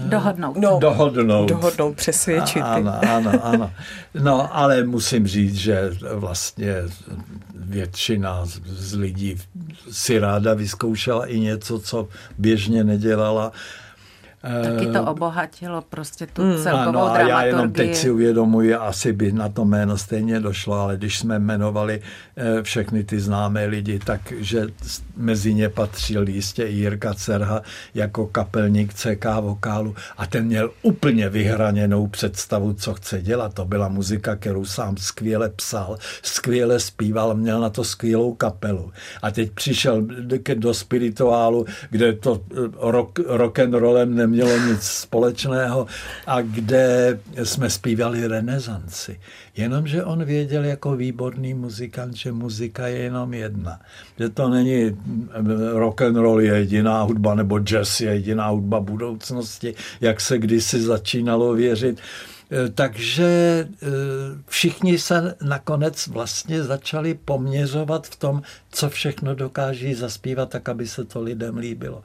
dohodnout. 0.01 0.57
No, 0.57 0.79
dohodnout. 0.81 1.49
Dohodnout, 1.49 1.97
přesvědčit. 1.97 2.63
Ano, 2.63 2.93
ano, 3.11 3.31
ano. 3.43 3.71
No, 4.15 4.57
ale 4.57 4.85
musím 4.85 5.27
říct, 5.27 5.55
že 5.55 5.91
vlastně 6.15 6.75
většina 7.55 8.41
z 8.67 8.95
lidí 8.95 9.37
si 9.91 10.19
ráda 10.19 10.55
vyzkoušela 10.55 11.27
i 11.27 11.41
něco, 11.41 11.79
co 11.79 12.09
běžně 12.39 12.85
nedělala. 12.85 13.53
Taky 14.45 14.87
to 14.87 15.05
obohatilo 15.05 15.83
prostě 15.83 16.27
tu 16.27 16.43
hmm, 16.43 16.63
celkovou 16.63 16.99
ano, 16.99 17.15
dramaturgii. 17.15 17.33
a 17.33 17.41
já 17.41 17.47
jenom 17.47 17.73
teď 17.73 17.95
si 17.95 18.11
uvědomuji, 18.11 18.75
asi 18.75 19.13
by 19.13 19.33
na 19.33 19.49
to 19.49 19.65
jméno 19.65 19.99
stejně 19.99 20.41
došlo, 20.41 20.75
ale 20.75 20.97
když 20.97 21.19
jsme 21.19 21.37
jmenovali 21.37 22.01
eh, 22.37 22.63
všechny 22.63 23.05
ty 23.05 23.21
známé 23.21 23.67
lidi, 23.67 23.99
takže 23.99 24.67
mezi 25.17 25.55
ně 25.55 25.69
patřil 25.69 26.29
jistě 26.29 26.65
i 26.65 26.73
Jirka 26.73 27.15
Cerha 27.15 27.63
jako 27.95 28.27
kapelník 28.27 28.95
CK 28.95 29.25
vokálu 29.41 29.95
a 30.17 30.27
ten 30.27 30.45
měl 30.45 30.71
úplně 30.83 31.29
vyhraněnou 31.29 32.07
představu, 32.07 32.73
co 32.73 32.95
chce 32.95 33.23
dělat. 33.23 33.55
To 33.55 33.65
byla 33.65 33.89
muzika, 33.89 34.37
kterou 34.37 34.65
sám 34.65 34.97
skvěle 34.97 35.49
psal, 35.49 35.99
skvěle 36.23 36.81
zpíval, 36.81 37.35
měl 37.35 37.61
na 37.61 37.71
to 37.71 37.85
skvělou 37.85 38.35
kapelu. 38.35 38.93
A 39.23 39.31
teď 39.31 39.51
přišel 39.51 40.07
do 40.55 40.75
spirituálu, 40.75 41.67
kde 41.91 42.13
to 42.13 42.41
eh, 42.53 42.57
rock, 42.81 43.19
rock 43.27 43.59
and 43.59 43.75
rollem 43.75 44.15
neměl 44.15 44.34
nemělo 44.35 44.67
nic 44.67 44.83
společného 44.83 45.87
a 46.27 46.41
kde 46.41 47.19
jsme 47.43 47.71
zpívali 47.71 48.27
renesanci. 48.27 49.21
Jenomže 49.57 50.05
on 50.05 50.25
věděl 50.25 50.65
jako 50.65 50.97
výborný 50.97 51.55
muzikant, 51.55 52.15
že 52.17 52.33
muzika 52.33 52.87
je 52.87 52.99
jenom 52.99 53.35
jedna. 53.35 53.81
Že 54.19 54.29
to 54.29 54.49
není 54.49 54.97
rock 55.73 56.03
and 56.03 56.17
roll 56.17 56.41
je 56.41 56.55
jediná 56.55 57.03
hudba 57.03 57.35
nebo 57.35 57.59
jazz 57.59 58.01
je 58.01 58.11
jediná 58.11 58.49
hudba 58.49 58.81
budoucnosti, 58.81 59.75
jak 60.01 60.21
se 60.21 60.39
kdysi 60.39 60.81
začínalo 60.81 61.55
věřit. 61.55 62.01
Takže 62.75 63.29
eh, 63.71 63.87
všichni 64.47 64.99
se 64.99 65.35
nakonec 65.43 66.07
vlastně 66.07 66.63
začali 66.63 67.15
poměřovat 67.15 68.07
v 68.07 68.17
tom, 68.17 68.43
co 68.71 68.89
všechno 68.89 69.35
dokáží 69.35 69.95
zaspívat, 69.95 70.51
tak 70.51 70.69
aby 70.69 70.87
se 70.87 71.05
to 71.05 71.23
lidem 71.23 71.57
líbilo. 71.57 72.03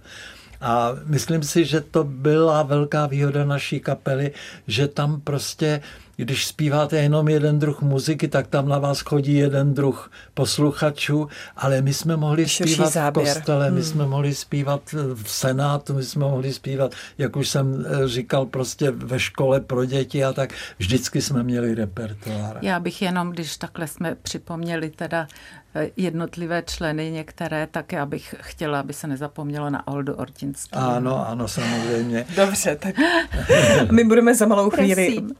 A 0.61 0.91
myslím 1.05 1.43
si, 1.43 1.65
že 1.65 1.81
to 1.81 2.03
byla 2.03 2.63
velká 2.63 3.07
výhoda 3.07 3.45
naší 3.45 3.79
kapely, 3.79 4.31
že 4.67 4.87
tam 4.87 5.21
prostě 5.21 5.81
když 6.25 6.47
zpíváte 6.47 6.97
jenom 6.97 7.27
jeden 7.27 7.59
druh 7.59 7.81
muziky, 7.81 8.27
tak 8.27 8.47
tam 8.47 8.69
na 8.69 8.79
vás 8.79 8.99
chodí 8.99 9.33
jeden 9.33 9.73
druh 9.73 10.11
posluchačů, 10.33 11.27
ale 11.55 11.81
my 11.81 11.93
jsme 11.93 12.17
mohli 12.17 12.47
Širší 12.47 12.73
zpívat 12.73 12.93
záběr. 12.93 13.27
v 13.27 13.33
kostele, 13.33 13.65
hmm. 13.65 13.75
my 13.75 13.83
jsme 13.83 14.05
mohli 14.05 14.35
zpívat 14.35 14.81
v 15.23 15.29
senátu, 15.31 15.93
my 15.93 16.03
jsme 16.03 16.25
mohli 16.25 16.53
zpívat, 16.53 16.95
jak 17.17 17.35
už 17.35 17.49
jsem 17.49 17.85
eh, 17.85 18.07
říkal, 18.07 18.45
prostě 18.45 18.91
ve 18.91 19.19
škole 19.19 19.59
pro 19.59 19.85
děti 19.85 20.23
a 20.23 20.33
tak. 20.33 20.53
Vždycky 20.77 21.21
jsme 21.21 21.43
měli 21.43 21.75
repertoár. 21.75 22.57
Já 22.61 22.79
bych 22.79 23.01
jenom, 23.01 23.29
když 23.29 23.57
takhle 23.57 23.87
jsme 23.87 24.15
připomněli 24.15 24.89
teda 24.89 25.27
eh, 25.75 25.89
jednotlivé 25.97 26.63
členy 26.65 27.11
některé, 27.11 27.67
tak 27.71 27.91
já 27.91 28.05
bych 28.05 28.35
chtěla, 28.39 28.79
aby 28.79 28.93
se 28.93 29.07
nezapomnělo 29.07 29.69
na 29.69 29.87
Oldu 29.87 30.13
Ortinský. 30.13 30.73
Ano, 30.73 31.29
ano, 31.29 31.47
samozřejmě. 31.47 32.25
Dobře, 32.35 32.75
tak 32.75 32.95
my 33.91 34.03
budeme 34.03 34.35
za 34.35 34.45
malou 34.45 34.69
chvíli 34.69 35.05
Prosím. 35.05 35.35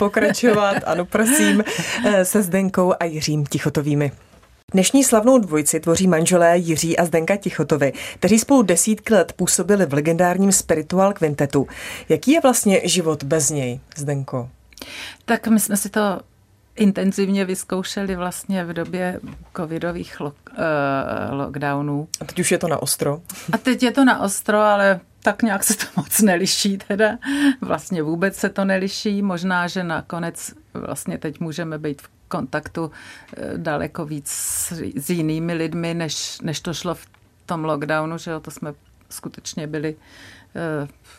Pokračovat, 0.73 0.91
ano, 0.91 1.05
prosím, 1.05 1.63
eh, 2.05 2.25
se 2.25 2.41
Zdenkou 2.41 2.93
a 2.99 3.05
Jiřím 3.05 3.45
Tichotovými. 3.45 4.11
Dnešní 4.73 5.03
slavnou 5.03 5.37
dvojici 5.37 5.79
tvoří 5.79 6.07
manželé 6.07 6.57
Jiří 6.57 6.97
a 6.97 7.05
Zdenka 7.05 7.35
Tichotovi, 7.35 7.93
kteří 8.15 8.39
spolu 8.39 8.61
desítky 8.61 9.13
let 9.13 9.33
působili 9.33 9.85
v 9.85 9.93
legendárním 9.93 10.51
Spiritual 10.51 11.13
Quintetu. 11.13 11.67
Jaký 12.09 12.31
je 12.31 12.41
vlastně 12.41 12.81
život 12.83 13.23
bez 13.23 13.49
něj, 13.49 13.79
Zdenko? 13.97 14.49
Tak 15.25 15.47
my 15.47 15.59
jsme 15.59 15.77
si 15.77 15.89
to 15.89 16.01
intenzivně 16.79 17.45
vyzkoušeli 17.45 18.15
vlastně 18.15 18.65
v 18.65 18.73
době 18.73 19.19
covidových 19.57 20.19
lo- 20.19 20.33
uh, 20.51 21.39
lockdownů. 21.39 22.07
A 22.21 22.25
teď 22.25 22.39
už 22.39 22.51
je 22.51 22.57
to 22.57 22.67
na 22.67 22.81
ostro. 22.81 23.21
A 23.51 23.57
teď 23.57 23.83
je 23.83 23.91
to 23.91 24.05
na 24.05 24.19
ostro, 24.21 24.59
ale 24.59 24.99
tak 25.23 25.41
nějak 25.41 25.63
se 25.63 25.77
to 25.77 25.85
moc 25.97 26.21
neliší 26.21 26.77
teda. 26.77 27.17
Vlastně 27.61 28.03
vůbec 28.03 28.35
se 28.35 28.49
to 28.49 28.65
neliší. 28.65 29.21
Možná, 29.21 29.67
že 29.67 29.83
nakonec 29.83 30.53
vlastně 30.73 31.17
teď 31.17 31.39
můžeme 31.39 31.77
být 31.77 32.01
v 32.01 32.09
kontaktu 32.27 32.91
eh, 33.37 33.57
daleko 33.57 34.05
víc 34.05 34.27
s, 34.27 34.71
s 34.95 35.09
jinými 35.09 35.53
lidmi, 35.53 35.93
než, 35.93 36.41
než 36.41 36.59
to 36.59 36.73
šlo 36.73 36.95
v 36.95 37.07
tom 37.45 37.65
lockdownu, 37.65 38.17
že 38.17 38.31
jo, 38.31 38.39
to 38.39 38.51
jsme 38.51 38.73
skutečně 39.09 39.67
byli 39.67 39.95
uh, 39.95 40.01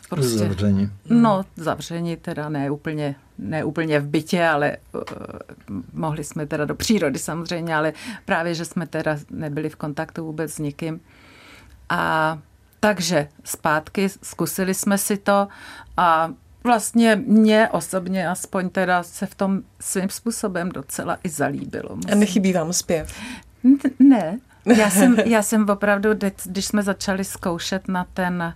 prostě... 0.09 0.39
Zavření. 0.39 0.91
No, 1.09 1.43
zavření 1.57 2.17
teda 2.17 2.49
ne 2.49 2.71
úplně, 2.71 3.15
ne 3.39 3.65
úplně 3.65 4.01
v 4.01 4.07
bytě, 4.07 4.47
ale 4.47 4.77
uh, 4.93 5.03
mohli 5.93 6.25
jsme 6.25 6.47
teda 6.47 6.65
do 6.65 6.75
přírody 6.75 7.19
samozřejmě, 7.19 7.75
ale 7.77 7.93
právě, 8.25 8.55
že 8.55 8.65
jsme 8.65 8.87
teda 8.87 9.17
nebyli 9.31 9.69
v 9.69 9.77
kontaktu 9.77 10.25
vůbec 10.25 10.53
s 10.53 10.59
nikým. 10.59 11.01
A 11.89 12.39
takže 12.81 13.29
zpátky 13.45 14.09
zkusili 14.23 14.75
jsme 14.75 14.99
si 14.99 15.17
to 15.17 15.49
a 15.97 16.33
vlastně 16.65 17.17
mě 17.27 17.69
osobně 17.73 18.29
aspoň 18.29 18.69
teda 18.71 19.03
se 19.03 19.27
v 19.27 19.35
tom 19.35 19.63
svým 19.81 20.09
způsobem 20.09 20.69
docela 20.69 21.19
i 21.25 21.29
zalíbilo. 21.29 21.99
A 22.13 22.15
nechybí 22.15 22.53
vám 22.53 22.73
zpěv? 22.73 23.15
N- 23.65 23.77
Ne, 23.99 24.39
já 24.65 24.91
jsem, 24.91 25.17
já 25.25 25.43
jsem 25.43 25.69
opravdu, 25.69 26.11
když 26.45 26.65
jsme 26.65 26.83
začali 26.83 27.25
zkoušet 27.25 27.89
na, 27.89 28.07
ten, 28.15 28.55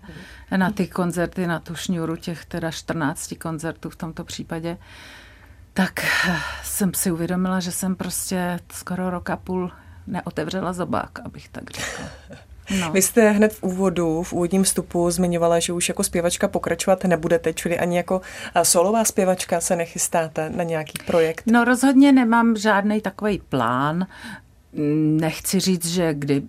na 0.56 0.70
ty 0.70 0.86
koncerty, 0.86 1.46
na 1.46 1.58
tu 1.58 1.74
šňůru 1.74 2.16
těch 2.16 2.44
teda 2.44 2.70
14 2.70 3.34
koncertů 3.38 3.90
v 3.90 3.96
tomto 3.96 4.24
případě, 4.24 4.78
tak 5.72 6.06
jsem 6.62 6.94
si 6.94 7.10
uvědomila, 7.12 7.60
že 7.60 7.72
jsem 7.72 7.96
prostě 7.96 8.58
skoro 8.72 9.10
rok 9.10 9.30
a 9.30 9.36
půl 9.36 9.70
neotevřela 10.06 10.72
zobák, 10.72 11.18
abych 11.24 11.48
tak 11.48 11.70
řekla. 11.70 12.06
No. 12.80 12.92
Vy 12.92 13.02
jste 13.02 13.30
hned 13.30 13.52
v 13.52 13.62
úvodu, 13.62 14.22
v 14.22 14.32
úvodním 14.32 14.62
vstupu 14.62 15.10
zmiňovala, 15.10 15.58
že 15.58 15.72
už 15.72 15.88
jako 15.88 16.04
zpěvačka 16.04 16.48
pokračovat 16.48 17.04
nebudete, 17.04 17.52
čili 17.52 17.78
ani 17.78 17.96
jako 17.96 18.20
solová 18.62 19.04
zpěvačka 19.04 19.60
se 19.60 19.76
nechystáte 19.76 20.50
na 20.50 20.64
nějaký 20.64 20.92
projekt? 21.06 21.42
No 21.46 21.64
rozhodně 21.64 22.12
nemám 22.12 22.56
žádný 22.56 23.00
takový 23.00 23.38
plán. 23.48 24.06
Nechci 25.20 25.60
říct, 25.60 25.86
že 25.86 26.14
kdy 26.14 26.42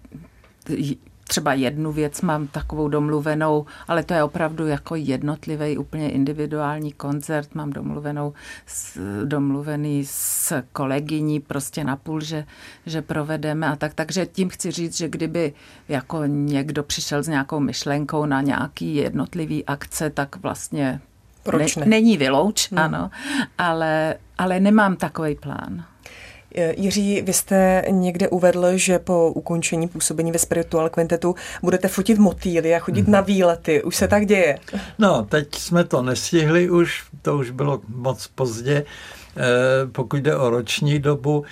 třeba 1.27 1.53
jednu 1.53 1.91
věc 1.91 2.21
mám 2.21 2.47
takovou 2.47 2.87
domluvenou, 2.87 3.65
ale 3.87 4.03
to 4.03 4.13
je 4.13 4.23
opravdu 4.23 4.67
jako 4.67 4.95
jednotlivý, 4.95 5.77
úplně 5.77 6.09
individuální 6.09 6.91
koncert. 6.91 7.55
Mám 7.55 7.69
domluvenou, 7.69 8.33
s, 8.65 8.97
domluvený 9.25 10.05
s 10.05 10.53
kolegyní 10.73 11.39
prostě 11.39 11.83
na 11.83 11.95
půl, 11.95 12.21
že, 12.21 12.45
že 12.85 13.01
provedeme 13.01 13.67
a 13.67 13.75
tak. 13.75 13.93
Takže 13.93 14.25
tím 14.25 14.49
chci 14.49 14.71
říct, 14.71 14.97
že 14.97 15.09
kdyby 15.09 15.53
jako 15.89 16.25
někdo 16.25 16.83
přišel 16.83 17.23
s 17.23 17.27
nějakou 17.27 17.59
myšlenkou 17.59 18.25
na 18.25 18.41
nějaký 18.41 18.95
jednotlivý 18.95 19.65
akce, 19.65 20.09
tak 20.09 20.35
vlastně 20.35 21.01
Proč 21.43 21.75
ne? 21.75 21.85
není 21.85 22.17
vylouč, 22.17 22.71
hmm. 22.71 22.79
ano, 22.79 23.11
ale, 23.57 24.15
ale 24.37 24.59
nemám 24.59 24.95
takový 24.95 25.35
plán. 25.35 25.85
Jiří, 26.77 27.21
vy 27.21 27.33
jste 27.33 27.83
někde 27.89 28.29
uvedl, 28.29 28.77
že 28.77 28.99
po 28.99 29.31
ukončení 29.31 29.87
působení 29.87 30.31
ve 30.31 30.39
Spiritual 30.39 30.89
Quintetu 30.89 31.35
budete 31.61 31.87
fotit 31.87 32.17
motýly 32.17 32.75
a 32.75 32.79
chodit 32.79 33.07
mm. 33.07 33.11
na 33.11 33.21
výlety. 33.21 33.83
Už 33.83 33.95
se 33.95 34.07
tak 34.07 34.25
děje? 34.25 34.59
No, 34.99 35.25
teď 35.29 35.55
jsme 35.55 35.83
to 35.83 36.01
nestihli 36.01 36.69
už, 36.69 37.03
to 37.21 37.37
už 37.37 37.51
bylo 37.51 37.81
moc 37.87 38.27
pozdě. 38.27 38.85
Pokud 39.91 40.17
jde 40.17 40.35
o 40.35 40.49
roční 40.49 40.99
dobu, 40.99 41.45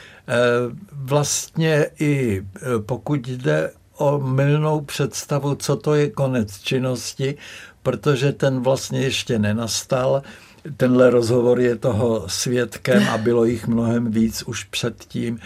vlastně 0.91 1.85
i 1.99 2.41
pokud 2.85 3.27
jde 3.27 3.71
o 3.97 4.19
mylnou 4.19 4.81
představu, 4.81 5.55
co 5.55 5.75
to 5.75 5.95
je 5.95 6.09
konec 6.09 6.59
činnosti, 6.59 7.35
protože 7.83 8.31
ten 8.31 8.61
vlastně 8.61 8.99
ještě 8.99 9.39
nenastal, 9.39 10.21
tenhle 10.77 11.09
rozhovor 11.09 11.59
je 11.59 11.75
toho 11.75 12.23
svědkem 12.27 13.03
a 13.09 13.17
bylo 13.17 13.45
jich 13.45 13.67
mnohem 13.67 14.11
víc 14.11 14.43
už 14.43 14.63
předtím. 14.63 15.39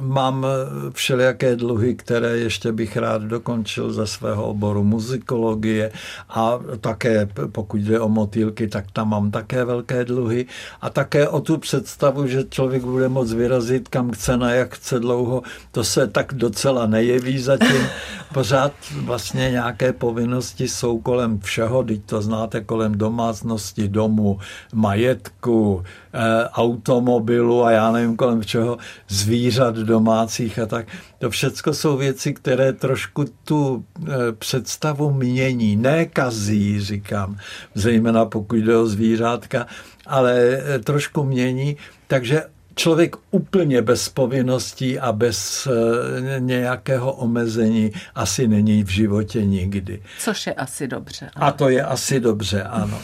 Mám 0.00 0.46
všelijaké 0.92 1.56
dluhy, 1.56 1.94
které 1.94 2.36
ještě 2.36 2.72
bych 2.72 2.96
rád 2.96 3.22
dokončil 3.22 3.92
ze 3.92 4.06
svého 4.06 4.46
oboru 4.46 4.84
muzikologie 4.84 5.92
a 6.28 6.58
také 6.80 7.28
pokud 7.52 7.80
jde 7.80 8.00
o 8.00 8.08
motýlky, 8.08 8.68
tak 8.68 8.84
tam 8.92 9.10
mám 9.10 9.30
také 9.30 9.64
velké 9.64 10.04
dluhy 10.04 10.46
a 10.80 10.90
také 10.90 11.28
o 11.28 11.40
tu 11.40 11.58
představu, 11.58 12.26
že 12.26 12.44
člověk 12.50 12.82
bude 12.82 13.08
moct 13.08 13.32
vyrazit 13.32 13.88
kam 13.88 14.10
chce, 14.10 14.36
na 14.36 14.50
jak 14.50 14.74
chce 14.74 15.00
dlouho, 15.00 15.42
to 15.72 15.84
se 15.84 16.06
tak 16.06 16.34
docela 16.34 16.86
nejeví 16.86 17.38
zatím. 17.38 17.86
Pořád 18.34 18.72
vlastně 19.04 19.50
nějaké 19.50 19.92
povinnosti 19.92 20.68
jsou 20.68 20.98
kolem 20.98 21.40
všeho, 21.40 21.82
teď 21.82 22.00
to 22.06 22.22
znáte 22.22 22.60
kolem 22.60 22.94
domácnosti, 22.94 23.88
domů, 23.88 24.11
domu, 24.12 24.38
majetku, 24.74 25.84
eh, 26.12 26.48
automobilu 26.48 27.64
a 27.64 27.70
já 27.70 27.92
nevím 27.92 28.16
kolem 28.16 28.44
čeho, 28.44 28.78
zvířat 29.08 29.74
domácích 29.74 30.58
a 30.58 30.66
tak. 30.66 30.86
To 31.18 31.30
všechno 31.30 31.74
jsou 31.74 31.96
věci, 31.96 32.32
které 32.32 32.72
trošku 32.72 33.24
tu 33.44 33.84
eh, 34.00 34.12
představu 34.38 35.12
mění, 35.12 35.76
ne 35.76 36.06
kazí, 36.06 36.80
říkám, 36.80 37.36
zejména 37.74 38.24
pokud 38.24 38.56
jde 38.56 38.76
o 38.76 38.86
zvířátka, 38.86 39.66
ale 40.06 40.62
trošku 40.84 41.24
mění, 41.24 41.76
takže 42.06 42.42
člověk 42.74 43.16
úplně 43.30 43.82
bez 43.82 44.08
povinností 44.08 44.98
a 44.98 45.12
bez 45.12 45.66
eh, 45.66 46.40
nějakého 46.40 47.12
omezení 47.12 47.92
asi 48.14 48.48
není 48.48 48.84
v 48.84 48.88
životě 48.88 49.44
nikdy. 49.44 50.02
Což 50.18 50.46
je 50.46 50.54
asi 50.54 50.88
dobře. 50.88 51.30
Ale... 51.34 51.48
A 51.48 51.52
to 51.52 51.68
je 51.68 51.82
asi 51.84 52.20
dobře, 52.20 52.62
ano. 52.62 52.98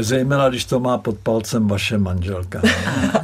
Zejména, 0.00 0.48
když 0.48 0.64
to 0.64 0.80
má 0.80 0.98
pod 0.98 1.18
palcem 1.18 1.68
vaše 1.68 1.98
manželka. 1.98 2.62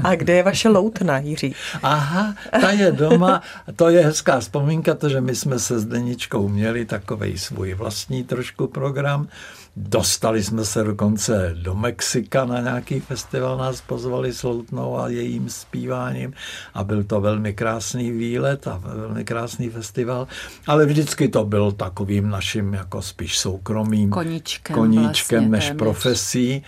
A 0.04 0.14
kde 0.14 0.32
je 0.32 0.42
vaše 0.42 0.68
loutna, 0.68 1.18
Jiří? 1.18 1.54
Aha, 1.82 2.34
ta 2.60 2.70
je 2.70 2.92
doma. 2.92 3.42
To 3.76 3.88
je 3.88 4.04
hezká 4.04 4.40
vzpomínka, 4.40 4.94
to, 4.94 5.08
že 5.08 5.20
my 5.20 5.34
jsme 5.34 5.58
se 5.58 5.80
s 5.80 5.84
Deničkou 5.84 6.48
měli 6.48 6.84
takový 6.84 7.38
svůj 7.38 7.74
vlastní 7.74 8.24
trošku 8.24 8.66
program. 8.66 9.28
Dostali 9.76 10.42
jsme 10.42 10.64
se 10.64 10.84
dokonce 10.84 11.54
do 11.62 11.74
Mexika 11.74 12.44
na 12.44 12.60
nějaký 12.60 13.00
festival, 13.00 13.58
nás 13.58 13.80
pozvali 13.80 14.32
s 14.32 14.42
Loutnou 14.42 14.98
a 14.98 15.08
jejím 15.08 15.50
zpíváním 15.50 16.32
a 16.74 16.84
byl 16.84 17.04
to 17.04 17.20
velmi 17.20 17.54
krásný 17.54 18.10
výlet 18.10 18.66
a 18.66 18.80
velmi 18.84 19.24
krásný 19.24 19.70
festival, 19.70 20.28
ale 20.66 20.86
vždycky 20.86 21.28
to 21.28 21.44
byl 21.44 21.72
takovým 21.72 22.30
naším 22.30 22.74
jako 22.74 23.02
spíš 23.02 23.38
soukromým 23.38 24.10
koníčkem, 24.10 24.76
koníčkem 24.76 25.38
vlastně, 25.38 25.48
než 25.50 25.64
téměř. 25.64 25.78
profesí. 25.78 26.62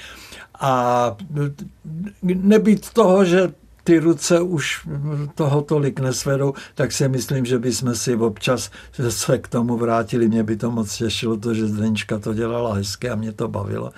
A 0.60 1.16
nebýt 2.22 2.90
toho, 2.90 3.24
že 3.24 3.52
ty 3.86 3.98
ruce 3.98 4.40
už 4.40 4.88
toho 5.34 5.62
tolik 5.62 6.00
nesvedou, 6.00 6.54
tak 6.74 6.92
si 6.92 7.08
myslím, 7.08 7.46
že 7.46 7.58
bychom 7.58 7.94
si 7.94 8.16
občas 8.16 8.70
se 9.08 9.38
k 9.38 9.48
tomu 9.48 9.76
vrátili. 9.76 10.28
Mě 10.28 10.42
by 10.42 10.56
to 10.56 10.70
moc 10.70 10.96
těšilo, 10.96 11.36
to, 11.36 11.54
že 11.54 11.66
Zdenička 11.66 12.18
to 12.18 12.34
dělala 12.34 12.74
hezky 12.74 13.10
a 13.10 13.14
mě 13.14 13.32
to 13.32 13.48
bavilo. 13.48 13.92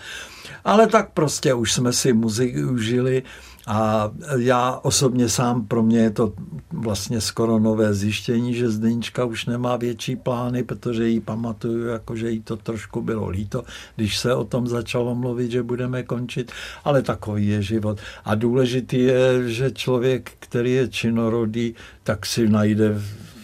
Ale 0.65 0.87
tak 0.87 1.11
prostě 1.11 1.55
už 1.55 1.73
jsme 1.73 1.93
si 1.93 2.13
muziku 2.13 2.73
užili 2.73 3.23
a 3.69 4.11
já 4.39 4.81
osobně 4.83 5.29
sám, 5.29 5.67
pro 5.67 5.83
mě 5.83 5.99
je 5.99 6.11
to 6.11 6.33
vlastně 6.73 7.21
skoro 7.21 7.59
nové 7.59 7.95
zjištění, 7.95 8.55
že 8.55 8.71
Zdenička 8.71 9.25
už 9.25 9.47
nemá 9.47 9.77
větší 9.77 10.17
plány, 10.17 10.63
protože 10.63 11.09
jí 11.09 11.21
pamatuju, 11.21 11.87
jako 11.87 12.17
že 12.17 12.31
jí 12.31 12.41
to 12.41 12.57
trošku 12.57 13.03
bylo 13.03 13.29
líto, 13.29 13.65
když 13.97 14.19
se 14.19 14.35
o 14.35 14.45
tom 14.45 14.67
začalo 14.67 15.15
mluvit, 15.15 15.51
že 15.51 15.63
budeme 15.63 16.03
končit, 16.03 16.53
ale 16.85 17.03
takový 17.03 17.49
je 17.49 17.63
život. 17.63 17.99
A 18.25 18.35
důležitý 18.35 18.99
je, 18.99 19.49
že 19.49 19.71
člověk, 19.71 20.33
který 20.39 20.73
je 20.73 20.89
činorodý, 20.89 21.75
tak 22.03 22.27
si 22.27 22.49
najde 22.49 22.95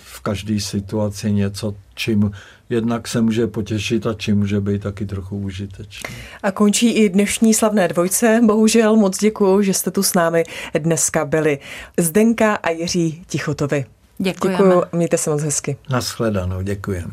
v 0.03 0.21
každé 0.21 0.61
situaci 0.61 1.33
něco, 1.33 1.75
čím 1.95 2.31
jednak 2.71 3.09
se 3.09 3.21
může 3.21 3.47
potěšit 3.47 4.07
a 4.07 4.15
čím 4.15 4.39
může 4.39 4.61
být 4.61 4.83
taky 4.83 5.07
trochu 5.07 5.39
užitečný. 5.39 6.15
A 6.43 6.51
končí 6.51 6.91
i 6.91 7.09
dnešní 7.09 7.55
slavné 7.55 7.89
dvojce. 7.89 8.41
Bohužel 8.45 8.97
moc 8.97 9.19
děkuji, 9.19 9.63
že 9.63 9.75
jste 9.75 9.91
tu 9.91 10.03
s 10.03 10.15
námi 10.15 10.45
dneska 10.79 11.25
byli. 11.25 11.59
Zdenka 11.99 12.55
a 12.55 12.71
Jiří 12.71 13.25
Tichotovi. 13.27 13.85
Děkujeme. 14.19 14.59
Děkuji, 14.59 14.83
mějte 14.93 15.19
se 15.19 15.31
moc 15.31 15.43
hezky. 15.43 15.77
Naschledanou, 15.91 16.63
děkujem. 16.63 17.11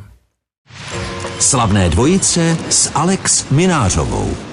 Slavné 1.39 1.89
dvojice 1.89 2.57
s 2.69 2.91
Alex 2.95 3.49
Minářovou. 3.49 4.50